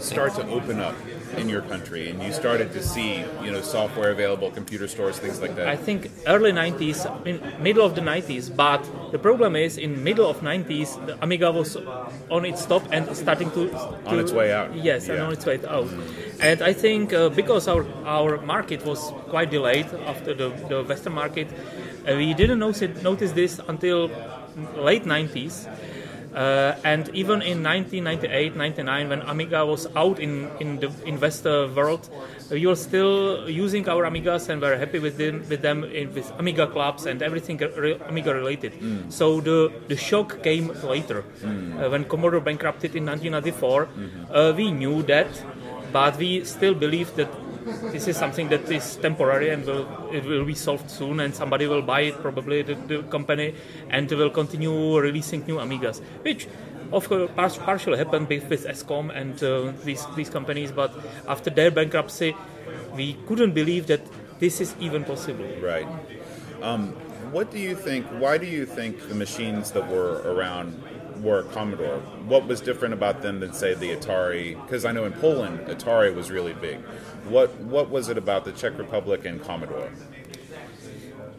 start 0.00 0.34
to 0.40 0.42
open 0.48 0.80
up 0.80 0.96
in 1.36 1.48
your 1.48 1.62
country, 1.62 2.08
and 2.08 2.22
you 2.22 2.32
started 2.32 2.72
to 2.72 2.82
see, 2.82 3.24
you 3.42 3.50
know, 3.50 3.60
software 3.60 4.10
available, 4.10 4.50
computer 4.50 4.88
stores, 4.88 5.18
things 5.18 5.40
like 5.40 5.54
that? 5.56 5.68
I 5.68 5.76
think 5.76 6.10
early 6.26 6.52
90s, 6.52 6.98
in 7.26 7.40
middle 7.62 7.84
of 7.84 7.94
the 7.94 8.00
90s. 8.00 8.54
But 8.54 8.82
the 9.12 9.18
problem 9.18 9.56
is, 9.56 9.78
in 9.78 10.02
middle 10.02 10.28
of 10.28 10.40
90s, 10.40 11.04
the 11.06 11.22
Amiga 11.22 11.50
was 11.52 11.76
on 12.30 12.44
its 12.44 12.66
top 12.66 12.82
and 12.92 13.14
starting 13.16 13.50
to, 13.52 13.72
On 14.06 14.18
its 14.18 14.32
way 14.32 14.52
out. 14.52 14.74
Yes, 14.74 15.08
and 15.08 15.20
on 15.20 15.32
its 15.32 15.46
way 15.46 15.60
out. 15.66 15.88
And 16.40 16.62
I 16.62 16.72
think 16.72 17.12
uh, 17.12 17.28
because 17.28 17.68
our 17.68 17.84
our 18.04 18.40
market 18.40 18.84
was 18.84 19.12
quite 19.28 19.50
delayed 19.50 19.86
after 20.06 20.34
the, 20.34 20.48
the 20.68 20.82
Western 20.84 21.12
market, 21.12 21.48
uh, 22.08 22.16
we 22.16 22.34
didn't 22.34 22.58
notice, 22.58 23.02
notice 23.02 23.32
this 23.32 23.60
until 23.68 24.10
late 24.76 25.04
90s. 25.04 25.68
Uh, 26.34 26.74
and 26.84 27.08
even 27.12 27.42
in 27.42 27.62
1998, 27.62 28.54
99, 28.56 29.08
when 29.08 29.20
Amiga 29.22 29.66
was 29.66 29.86
out 29.96 30.18
in 30.20 30.48
in 30.60 30.78
the 30.80 30.90
investor 31.04 31.66
world, 31.68 32.08
we 32.50 32.66
were 32.66 32.76
still 32.76 33.48
using 33.50 33.88
our 33.88 34.04
Amigas 34.04 34.48
and 34.48 34.60
were 34.62 34.76
happy 34.76 34.98
with 35.00 35.16
them 35.18 35.42
with 35.48 35.62
them 35.62 35.82
in, 35.84 36.14
with 36.14 36.30
Amiga 36.38 36.66
clubs 36.68 37.06
and 37.06 37.20
everything 37.22 37.58
re- 37.58 37.98
Amiga 38.08 38.32
related. 38.34 38.72
So 39.08 39.40
the 39.40 39.72
the 39.88 39.96
shock 39.96 40.42
came 40.42 40.68
later 40.84 41.24
uh, 41.44 41.88
when 41.90 42.04
Commodore 42.04 42.40
bankrupted 42.40 42.94
in 42.94 43.04
1994. 43.06 43.88
Uh, 44.30 44.52
we 44.56 44.70
knew 44.70 45.02
that, 45.04 45.30
but 45.92 46.16
we 46.16 46.44
still 46.44 46.74
believed 46.74 47.16
that 47.16 47.28
this 47.92 48.08
is 48.08 48.16
something 48.16 48.48
that 48.48 48.70
is 48.70 48.96
temporary 48.96 49.50
and 49.50 49.64
will 49.66 49.86
it 50.12 50.24
will 50.24 50.44
be 50.44 50.54
solved 50.54 50.90
soon 50.90 51.20
and 51.20 51.34
somebody 51.34 51.66
will 51.66 51.82
buy 51.82 52.00
it 52.00 52.14
probably 52.20 52.62
the, 52.62 52.74
the 52.74 53.02
company 53.04 53.54
and 53.90 54.10
will 54.10 54.30
continue 54.30 54.98
releasing 54.98 55.44
new 55.46 55.56
amigas 55.56 56.00
which 56.22 56.48
of 56.92 57.08
course 57.08 57.56
partially 57.58 57.98
happened 57.98 58.28
with, 58.28 58.48
with 58.48 58.66
escom 58.66 59.14
and 59.14 59.42
uh, 59.42 59.72
these 59.84 60.06
these 60.16 60.30
companies 60.30 60.72
but 60.72 60.92
after 61.28 61.50
their 61.50 61.70
bankruptcy 61.70 62.34
we 62.94 63.16
couldn't 63.26 63.52
believe 63.52 63.86
that 63.86 64.00
this 64.38 64.60
is 64.60 64.74
even 64.80 65.04
possible 65.04 65.46
Right. 65.60 65.86
Um, 66.62 66.92
what 67.32 67.50
do 67.50 67.58
you 67.58 67.74
think? 67.74 68.06
Why 68.06 68.38
do 68.38 68.46
you 68.46 68.66
think 68.66 69.08
the 69.08 69.14
machines 69.14 69.70
that 69.72 69.88
were 69.88 70.20
around 70.24 70.82
were 71.22 71.42
Commodore? 71.44 71.98
What 72.26 72.46
was 72.46 72.60
different 72.60 72.94
about 72.94 73.22
them 73.22 73.40
than 73.40 73.52
say 73.52 73.74
the 73.74 73.94
Atari? 73.96 74.60
Because 74.62 74.84
I 74.84 74.92
know 74.92 75.04
in 75.04 75.12
Poland 75.12 75.60
Atari 75.68 76.14
was 76.14 76.30
really 76.30 76.54
big. 76.54 76.78
What 77.28 77.54
What 77.60 77.90
was 77.90 78.08
it 78.08 78.18
about 78.18 78.44
the 78.44 78.52
Czech 78.52 78.78
Republic 78.78 79.24
and 79.24 79.42
Commodore? 79.42 79.90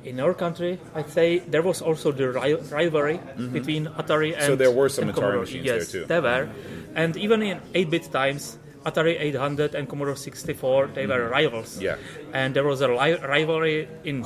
in 0.04 0.20
our 0.20 0.34
country 0.34 0.80
i'd 0.96 1.08
say 1.12 1.38
there 1.54 1.62
was 1.62 1.80
also 1.80 2.12
the 2.12 2.28
ri- 2.32 2.56
rivalry 2.74 3.20
between 3.54 3.86
atari 4.02 4.34
and 4.34 4.41
Mm-hmm. 4.41 4.48
So 4.48 4.56
there 4.56 4.72
were 4.72 4.89
some 4.89 5.06
Atari 5.10 5.13
Commodore. 5.13 5.41
machines 5.41 5.65
yes, 5.65 5.91
there 5.91 6.02
too. 6.02 6.08
there 6.08 6.22
were 6.24 6.50
and 6.96 7.15
even 7.17 7.44
in 7.44 7.60
8-bit 7.78 8.10
times 8.12 8.58
atari 8.84 9.13
800 9.22 9.76
and 9.76 9.88
commodore 9.88 10.15
64 10.15 10.88
they 10.98 11.06
were 11.06 11.30
rivals 11.30 11.78
Mm-hmm. 11.78 11.86
Yeah. 11.86 11.98
and 12.34 12.56
there 12.56 12.63
was 12.65 12.82
a 12.82 12.88
li- 12.88 13.22
rivalry 13.36 13.88
in 14.04 14.26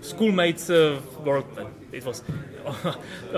schoolmates 0.00 0.70
uh, 0.70 1.00
world 1.24 1.44
it 1.92 2.04
was 2.04 2.22
uh, 2.66 2.94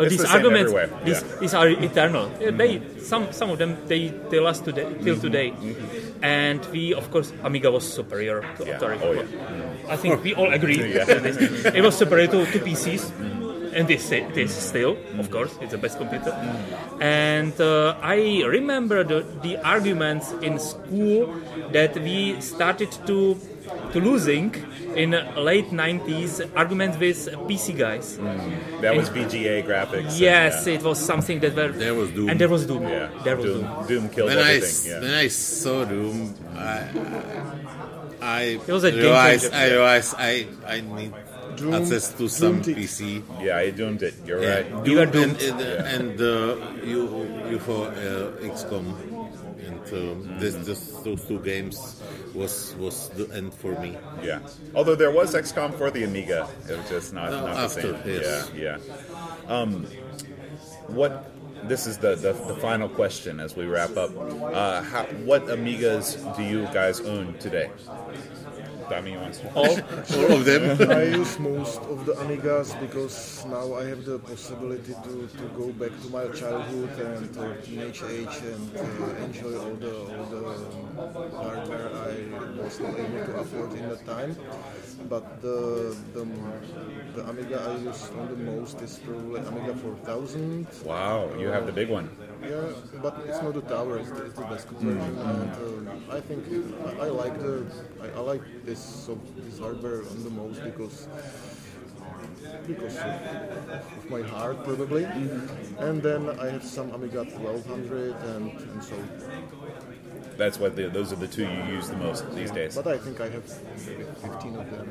these 0.09 0.18
the 0.22 0.29
arguments 0.29 0.72
everywhere, 0.72 0.90
these, 1.05 1.22
yeah. 1.22 1.40
these 1.40 1.55
are 1.55 1.68
eternal 1.68 2.27
Uh, 2.40 2.51
they 2.51 2.81
some 3.01 3.33
some 3.33 3.51
of 3.51 3.59
them 3.59 3.77
they 3.88 4.09
they 4.31 4.40
last 4.40 4.64
today 4.64 4.87
till 5.05 5.16
Mm-hmm. 5.16 5.20
today 5.27 5.48
and 6.22 6.61
we 6.72 6.94
of 6.94 7.11
course 7.11 7.33
amiga 7.42 7.70
was 7.70 7.85
superior 7.85 8.40
to 8.59 8.64
Yeah. 8.66 8.79
atari 8.79 8.98
Oh, 9.03 9.12
yeah. 9.12 9.92
I 9.94 9.96
think 9.96 10.22
we 10.22 10.35
all 10.35 10.51
agree 10.53 10.79
it 11.79 11.83
was 11.83 11.94
separated 11.96 12.31
to, 12.33 12.46
to 12.53 12.59
PCs, 12.64 13.11
and 13.75 13.88
this 13.88 14.12
it 14.12 14.37
is 14.37 14.53
still, 14.55 14.96
of 15.18 15.31
course, 15.31 15.51
it's 15.61 15.72
the 15.72 15.79
best 15.79 15.98
computer. 15.98 16.31
And 17.01 17.53
uh, 17.61 17.96
I 18.01 18.44
remember 18.46 19.03
the, 19.03 19.25
the 19.42 19.57
arguments 19.64 20.31
in 20.42 20.59
school 20.61 21.27
that 21.72 21.96
we 21.98 22.40
started 22.40 22.92
to 23.11 23.35
to 23.92 24.00
losing 24.00 24.54
in 24.96 25.11
late 25.37 25.68
90s 25.70 26.40
arguments 26.56 26.96
with 26.98 27.18
PC 27.48 27.76
guys. 27.76 28.18
That 28.80 28.94
was 28.96 29.08
VGA 29.11 29.62
graphics. 29.64 30.08
and, 30.11 30.18
Yes, 30.20 30.66
yeah. 30.66 30.74
it 30.74 30.82
was 30.82 30.98
something 30.98 31.40
that 31.40 31.54
were 31.54 31.68
There 31.72 31.94
was 31.94 32.11
Doom. 32.11 32.28
and 32.30 32.40
there 32.40 32.48
was 32.48 32.66
Doom. 32.66 32.82
Yeah. 32.82 33.08
There 33.24 33.37
was 33.37 33.44
Doom, 33.46 33.61
Doom. 33.62 33.87
Doom 33.88 34.08
killed 34.11 34.28
when 34.30 34.38
I 34.38 34.40
everything. 34.40 34.68
s- 34.68 34.87
yeah. 34.88 35.00
when 35.00 35.14
I 35.14 35.28
saw 35.28 35.85
Doom, 35.85 36.35
I 36.56 36.78
I 38.20 38.42
It 38.66 38.72
was 38.72 38.85
a 38.85 38.90
game 38.90 39.00
realized 39.00 39.50
changer. 39.50 39.56
I 39.56 39.66
realized 39.76 40.14
I 40.18 40.46
I 40.66 40.80
need 40.80 41.12
Doom- 41.56 41.74
access 41.74 42.08
to 42.18 42.28
some 42.28 42.61
Doom 42.61 42.62
tick. 42.62 42.76
PC. 42.76 43.22
yeah, 43.42 43.56
I 43.58 43.70
doomed 43.70 44.02
it. 44.02 44.14
You're 44.26 44.42
Yeah, 44.42 44.54
right. 44.54 44.66
You 44.87 44.96
were 44.98 45.06
Doom 45.06 45.22
and, 45.30 45.38
doomed. 45.38 45.61
and, 45.61 45.87
and 45.96 46.20
uh, 46.20 46.56
you 46.85 47.00
you 47.50 47.58
for 47.58 47.88
uh, 47.92 48.48
XCOM, 48.50 48.87
and 48.88 49.12
um, 49.92 50.38
this, 50.38 50.54
this 50.66 50.90
those 51.04 51.24
two 51.26 51.38
games 51.40 52.00
was 52.34 52.74
was 52.78 53.08
the 53.10 53.28
end 53.34 53.54
for 53.54 53.72
me. 53.80 53.96
Yeah. 54.22 54.40
Although 54.74 54.94
there 54.94 55.10
was 55.10 55.34
XCOM 55.34 55.76
for 55.78 55.90
the 55.90 56.04
Amiga, 56.04 56.48
it 56.68 56.76
was 56.78 56.88
just 56.88 57.12
not, 57.12 57.30
No, 57.30 57.46
not 57.46 57.56
after, 57.56 57.92
the 57.92 58.02
same. 58.02 58.22
yes. 58.22 58.50
Yeah, 58.54 58.78
yeah. 58.78 59.52
Um, 59.54 59.84
what? 60.88 61.28
This 61.68 61.86
is 61.86 61.96
the, 61.98 62.16
the, 62.16 62.32
the 62.32 62.56
final 62.56 62.88
question 62.88 63.38
as 63.38 63.54
we 63.54 63.66
wrap 63.66 63.96
up. 63.96 64.10
Uh, 64.18 64.82
how, 64.82 65.04
what 65.24 65.46
Amigas 65.46 66.18
do 66.36 66.42
you 66.42 66.64
guys 66.74 66.98
own 67.00 67.38
today? 67.38 67.70
Dami, 68.90 69.12
you 69.12 69.18
want 69.18 69.34
to? 69.34 69.48
All 69.54 69.74
All 70.18 70.32
of 70.38 70.44
them. 70.44 70.90
I 70.90 71.04
use 71.04 71.38
most 71.38 71.80
of 71.82 72.04
the 72.06 72.14
Amigas 72.14 72.78
because 72.80 73.44
now 73.46 73.74
I 73.74 73.84
have 73.84 74.04
the 74.04 74.18
possibility 74.18 74.94
to, 74.94 75.14
to 75.38 75.44
go 75.56 75.72
back 75.72 75.92
to 76.02 76.08
my 76.08 76.26
childhood 76.28 76.90
and 76.98 77.36
uh, 77.38 77.54
teenage 77.62 78.02
age 78.02 78.36
and 78.52 78.76
uh, 78.76 79.24
enjoy 79.24 79.54
all 79.58 79.76
the 79.76 79.94
all 80.14 80.26
the 80.34 80.42
um, 80.48 81.32
hardware 81.32 81.88
I 82.08 82.62
was 82.62 82.80
not 82.80 82.98
able 82.98 83.24
to 83.26 83.32
afford 83.42 83.72
in 83.74 83.88
the 83.88 83.96
time. 83.96 84.36
But 85.08 85.40
the 85.42 85.96
the, 86.14 86.24
the 87.14 87.28
Amiga 87.28 87.60
I 87.60 87.76
use 87.82 88.10
on 88.18 88.28
the 88.28 88.36
most 88.36 88.80
is 88.80 88.98
probably 88.98 89.40
Amiga 89.40 89.74
4000. 89.74 90.66
Wow, 90.84 91.30
you 91.38 91.48
have 91.48 91.66
the 91.66 91.72
big 91.72 91.88
one. 91.88 92.10
Yeah, 92.42 92.72
but 93.00 93.22
it's 93.26 93.40
not 93.40 93.54
the 93.54 93.62
tower; 93.62 93.98
it's 93.98 94.10
the, 94.10 94.24
it's 94.26 94.34
the 94.34 94.44
desktop 94.44 94.78
version, 94.80 95.18
and 95.18 95.88
uh, 95.90 96.16
I 96.16 96.20
think 96.20 96.42
I, 96.98 97.06
I 97.06 97.08
like 97.08 97.38
the 97.38 97.64
I, 98.02 98.08
I 98.18 98.20
like 98.20 98.42
this 98.72 99.04
so 99.06 99.18
this 99.37 99.58
hardware 99.58 100.00
on 100.00 100.24
the 100.24 100.30
most 100.30 100.64
because 100.64 101.06
um, 102.00 102.24
because 102.66 102.96
of, 102.96 103.12
of 103.98 104.11
my 104.11 104.22
heart 104.22 104.64
probably. 104.64 105.04
Mm-hmm. 105.04 105.82
And 105.85 106.02
then 106.02 106.22
I 106.40 106.46
have 106.54 106.64
some 106.64 106.90
Amiga 106.92 107.24
1200 107.24 108.16
and, 108.32 108.58
and 108.58 108.85
so. 108.85 108.96
That's 110.42 110.59
what 110.59 110.74
the, 110.74 110.88
those 110.88 111.12
are 111.12 111.20
the 111.26 111.28
two 111.37 111.44
you 111.55 111.62
use 111.76 111.87
the 111.88 111.96
most 111.96 112.20
these 112.35 112.50
days. 112.50 112.74
But 112.74 112.88
I 112.88 112.98
think 112.98 113.20
I 113.20 113.28
have 113.28 113.44
15 113.44 114.57
of 114.57 114.66
them 114.72 114.87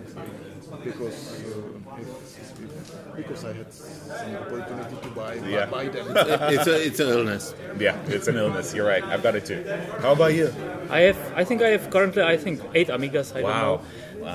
because 0.82 1.18
uh, 1.34 2.02
if, 2.02 2.08
if, 2.42 3.16
because 3.18 3.44
I 3.44 3.52
had 3.60 3.74
some 3.74 4.36
opportunity 4.44 4.96
to 5.06 5.10
buy 5.10 5.34
Yeah. 5.56 5.66
buy 5.66 5.86
them. 5.90 6.06
it's 6.56 6.68
a 6.68 6.76
it's 6.88 7.00
an 7.02 7.10
illness. 7.10 7.54
Yeah, 7.78 7.98
it's 8.16 8.30
an 8.30 8.38
illness. 8.38 8.74
You're 8.74 8.88
right. 8.88 9.04
I've 9.04 9.24
got 9.28 9.36
it 9.36 9.46
too. 9.46 9.62
How 10.00 10.14
about 10.14 10.34
you? 10.40 10.48
I 10.90 11.00
have, 11.08 11.20
I 11.36 11.44
think 11.44 11.62
I 11.62 11.70
have 11.76 11.90
currently, 11.90 12.24
I 12.24 12.38
think 12.38 12.62
eight 12.74 12.88
Amigas. 12.88 13.36
I 13.36 13.42
Wow. 13.44 13.52
don't 13.52 13.62
know, 13.68 13.82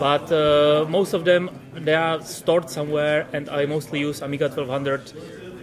but 0.06 0.26
uh, 0.32 0.84
most 0.98 1.14
of 1.14 1.24
them 1.24 1.48
they 1.86 1.94
are 1.94 2.20
stored 2.20 2.68
somewhere, 2.68 3.26
and 3.32 3.48
I 3.48 3.64
mostly 3.64 4.00
use 4.08 4.20
Amiga 4.20 4.48
1200. 4.48 5.00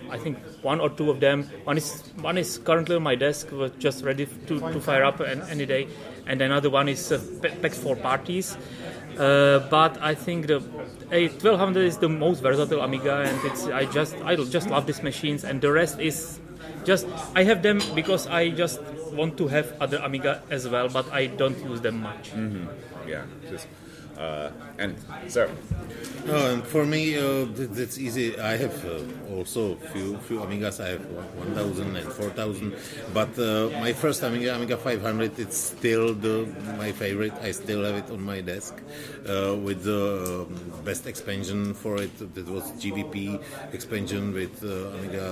I 0.09 0.17
think 0.17 0.37
one 0.63 0.79
or 0.79 0.89
two 0.89 1.11
of 1.11 1.19
them. 1.19 1.43
One 1.65 1.77
is 1.77 2.01
one 2.21 2.37
is 2.37 2.57
currently 2.57 2.95
on 2.95 3.03
my 3.03 3.15
desk, 3.15 3.49
just 3.79 4.03
ready 4.03 4.25
to, 4.47 4.59
to 4.59 4.79
fire 4.79 5.03
up 5.03 5.19
an, 5.19 5.41
any 5.49 5.65
day, 5.65 5.87
and 6.25 6.41
another 6.41 6.69
one 6.69 6.89
is 6.89 7.11
uh, 7.11 7.17
PEX 7.17 7.75
for 7.75 7.95
parties. 7.95 8.57
Uh, 9.17 9.59
but 9.69 10.01
I 10.01 10.15
think 10.15 10.47
the 10.47 10.63
a 11.11 11.27
1200 11.27 11.83
is 11.83 11.97
the 11.97 12.09
most 12.09 12.41
versatile 12.41 12.81
Amiga, 12.81 13.21
and 13.21 13.39
it's 13.45 13.67
I 13.67 13.85
just 13.85 14.15
I 14.23 14.35
just 14.35 14.69
love 14.69 14.87
these 14.87 15.03
machines, 15.03 15.43
and 15.43 15.61
the 15.61 15.71
rest 15.71 15.99
is 15.99 16.39
just 16.85 17.07
I 17.35 17.43
have 17.43 17.61
them 17.61 17.79
because 17.93 18.27
I 18.27 18.49
just 18.49 18.81
want 19.13 19.37
to 19.37 19.47
have 19.47 19.73
other 19.79 19.97
Amiga 19.97 20.41
as 20.49 20.67
well, 20.67 20.89
but 20.89 21.11
I 21.11 21.27
don't 21.27 21.59
use 21.63 21.81
them 21.81 22.01
much. 22.01 22.31
Yeah, 23.07 23.25
just 23.49 23.67
uh, 24.23 24.51
and 24.79 24.95
so 25.27 25.49
No, 26.25 26.37
and 26.53 26.63
for 26.63 26.85
me, 26.85 27.17
uh, 27.19 27.45
that's 27.77 27.97
easy. 27.99 28.39
I 28.39 28.55
have 28.55 28.75
uh, 28.85 29.35
also 29.35 29.75
few 29.91 30.15
few 30.27 30.39
Amigas. 30.39 30.79
I 30.79 30.89
have 30.95 31.03
1000 31.35 31.95
and 31.99 32.07
4000. 32.13 32.71
But 33.13 33.35
uh, 33.37 33.69
my 33.83 33.91
first 33.91 34.23
Amiga, 34.23 34.55
Amiga 34.55 34.77
500, 34.77 35.37
it's 35.37 35.57
still 35.57 36.13
the 36.15 36.47
my 36.77 36.91
favorite. 36.93 37.33
I 37.43 37.51
still 37.51 37.83
have 37.83 37.95
it 37.95 38.07
on 38.09 38.21
my 38.23 38.39
desk 38.39 38.73
uh, 39.27 39.55
with 39.59 39.83
the 39.83 40.47
um, 40.47 40.83
best 40.85 41.07
expansion 41.07 41.73
for 41.73 41.99
it. 42.01 42.15
That 42.35 42.47
was 42.47 42.71
GVP 42.79 43.41
expansion 43.73 44.31
with 44.33 44.63
uh, 44.63 44.95
Amiga 44.95 45.27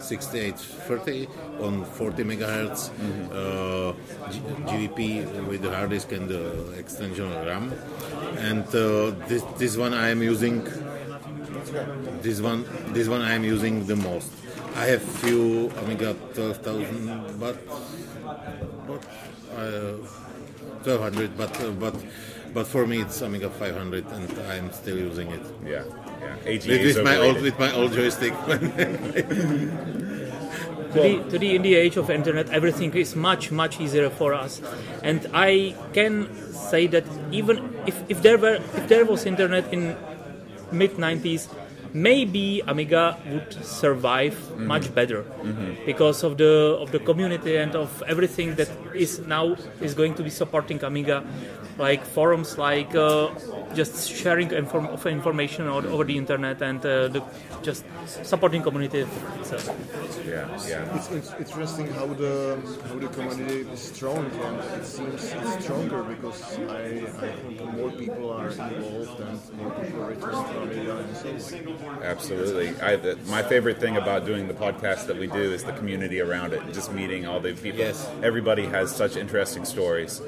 6830 0.00 1.28
on 1.60 1.84
40 1.84 2.24
megahertz 2.24 2.90
uh, 3.32 3.92
G- 4.30 4.40
GVP 4.68 5.46
with 5.48 5.62
the 5.62 5.70
hard 5.70 5.90
disk 5.90 6.12
and 6.12 6.28
the 6.28 6.45
extension 6.78 7.28
RAM. 7.46 7.72
And 8.38 8.66
uh, 8.74 9.12
this 9.28 9.42
this 9.58 9.76
one 9.76 9.94
I 9.94 10.08
am 10.08 10.22
using. 10.22 10.62
This 12.22 12.40
one 12.40 12.64
this 12.92 13.08
one 13.08 13.22
I 13.22 13.32
am 13.34 13.44
using 13.44 13.86
the 13.86 13.96
most. 13.96 14.30
I 14.76 14.86
have 14.86 15.02
few 15.02 15.70
Amiga 15.82 16.14
12,000, 16.34 17.40
but 17.40 17.56
but 18.86 19.02
uh, 19.56 19.96
1200, 20.84 21.36
but 21.36 21.60
uh, 21.60 21.70
but 21.70 21.94
but 22.52 22.66
for 22.66 22.86
me 22.86 23.00
it's 23.00 23.20
Amiga 23.22 23.48
500, 23.48 24.06
and 24.12 24.38
I'm 24.52 24.72
still 24.72 24.98
using 24.98 25.30
it 25.30 25.42
yeah, 25.64 25.84
yeah. 26.20 26.36
With, 26.44 26.66
with 26.66 27.02
my 27.04 27.16
old 27.16 27.40
with 27.40 27.58
my 27.58 27.72
old 27.72 27.92
joystick. 27.92 28.34
Today, 30.96 31.28
today, 31.28 31.54
in 31.56 31.62
the 31.62 31.74
age 31.74 31.96
of 31.98 32.08
internet, 32.08 32.48
everything 32.48 32.94
is 32.94 33.14
much, 33.14 33.50
much 33.52 33.80
easier 33.80 34.08
for 34.08 34.32
us. 34.32 34.62
And 35.02 35.26
I 35.34 35.74
can 35.92 36.28
say 36.52 36.86
that 36.86 37.04
even 37.30 37.76
if, 37.86 38.02
if 38.08 38.22
there 38.22 38.38
were 38.38 38.56
if 38.80 38.88
there 38.88 39.04
was 39.04 39.26
internet 39.26 39.70
in 39.74 39.94
mid 40.72 40.92
90s, 40.92 41.48
maybe 41.96 42.62
Amiga 42.66 43.16
would 43.30 43.52
survive 43.64 44.36
much 44.58 44.94
better 44.94 45.24
because 45.86 46.22
of 46.22 46.36
the 46.36 46.76
of 46.82 46.92
the 46.92 46.98
community 46.98 47.56
and 47.56 47.74
of 47.74 48.02
everything 48.06 48.54
that 48.56 48.68
is 48.94 49.20
now 49.26 49.56
is 49.80 49.94
going 49.94 50.14
to 50.14 50.22
be 50.22 50.30
supporting 50.30 50.82
Amiga, 50.84 51.24
like 51.78 52.04
forums, 52.04 52.58
like 52.58 52.94
uh, 52.94 53.28
just 53.74 54.10
sharing 54.12 54.50
inform- 54.52 54.92
of 54.96 55.06
information 55.06 55.66
over, 55.66 55.88
over 55.88 56.04
the 56.04 56.16
internet 56.16 56.60
and 56.62 56.84
uh, 56.84 57.08
the 57.08 57.22
just 57.62 57.84
supporting 58.24 58.62
community 58.62 59.00
itself. 59.40 59.64
yeah, 60.26 60.46
yeah. 60.68 60.96
It's, 60.96 61.10
it's 61.10 61.32
interesting 61.44 61.88
how 61.98 62.06
the 62.06 62.58
how 62.88 62.96
the 62.98 63.08
community 63.08 63.60
is 63.72 63.80
strong 63.80 64.22
and 64.46 64.56
it 64.80 64.86
seems 64.86 65.32
it's 65.32 65.64
stronger 65.64 66.02
because 66.02 66.40
I, 66.68 66.82
I 67.26 67.32
think 67.40 67.64
more 67.78 67.90
people 67.90 68.30
are 68.32 68.48
involved 68.48 69.20
and 69.20 69.36
more 69.58 69.70
people 69.82 70.02
return 70.04 70.32
to 70.50 70.54
Amiga 70.62 70.96
and 70.98 71.16
so 71.16 71.28
on. 71.28 71.40
Absolutely. 72.02 72.80
I, 72.80 72.96
the, 72.96 73.16
my 73.26 73.42
favorite 73.42 73.78
thing 73.78 73.96
about 73.96 74.24
doing 74.24 74.48
the 74.48 74.54
podcast 74.54 75.06
that 75.06 75.16
we 75.16 75.26
do 75.26 75.52
is 75.52 75.64
the 75.64 75.72
community 75.72 76.20
around 76.20 76.52
it, 76.52 76.62
just 76.72 76.92
meeting 76.92 77.26
all 77.26 77.40
the 77.40 77.52
people. 77.54 77.80
Yes. 77.80 78.08
Everybody 78.22 78.66
has 78.66 78.94
such 78.94 79.16
interesting 79.16 79.64
stories, 79.64 80.20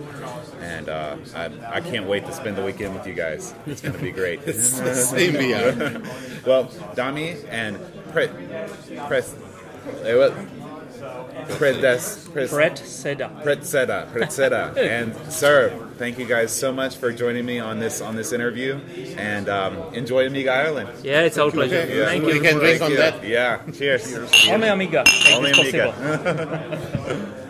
and 0.61 0.89
uh, 0.89 1.17
I, 1.35 1.51
I 1.69 1.81
can't 1.81 2.07
wait 2.07 2.27
to 2.27 2.33
spend 2.33 2.57
the 2.57 2.65
weekend 2.65 2.95
with 2.95 3.07
you 3.07 3.15
guys. 3.15 3.55
It's 3.67 3.81
going 3.81 3.95
to 3.95 4.01
be 4.03 4.13
great. 4.13 4.43
Same 4.55 5.35
well, 6.47 6.67
Dami 6.95 7.45
and 7.51 7.79
Pre, 8.13 8.29
Pres, 9.07 9.35
eh, 10.05 10.15
what? 10.15 10.33
Predes, 11.47 12.29
Pres, 12.33 12.51
Fred 12.51 12.73
Seda. 12.77 13.43
Pretzeda, 13.43 14.11
Pretzeda, 14.13 14.77
and 14.77 15.15
sir, 15.33 15.71
thank 15.97 16.19
you 16.19 16.27
guys 16.27 16.53
so 16.53 16.73
much 16.73 16.97
for 16.97 17.13
joining 17.13 17.45
me 17.47 17.59
on 17.59 17.79
this 17.79 18.01
on 18.01 18.17
this 18.17 18.33
interview, 18.33 18.79
and 19.17 19.49
um, 19.49 19.77
enjoy 19.95 20.27
Amiga 20.27 20.53
Ireland. 20.53 20.91
Yeah, 21.03 21.23
it's 21.23 21.39
our 21.39 21.51
pleasure. 21.51 21.77
Okay. 21.79 22.05
Thank 22.05 22.25
We 22.25 22.35
you. 22.35 22.41
can 22.41 22.57
drink 22.59 22.79
Thank 22.81 22.83
on 22.83 22.91
you. 22.93 22.97
that. 22.99 23.25
Yeah, 23.25 23.63
cheers. 23.73 24.13
Only 24.49 24.69
Amiga. 24.69 25.05
Only 25.33 25.53
Amiga. 25.53 25.93
possible. 25.93 27.45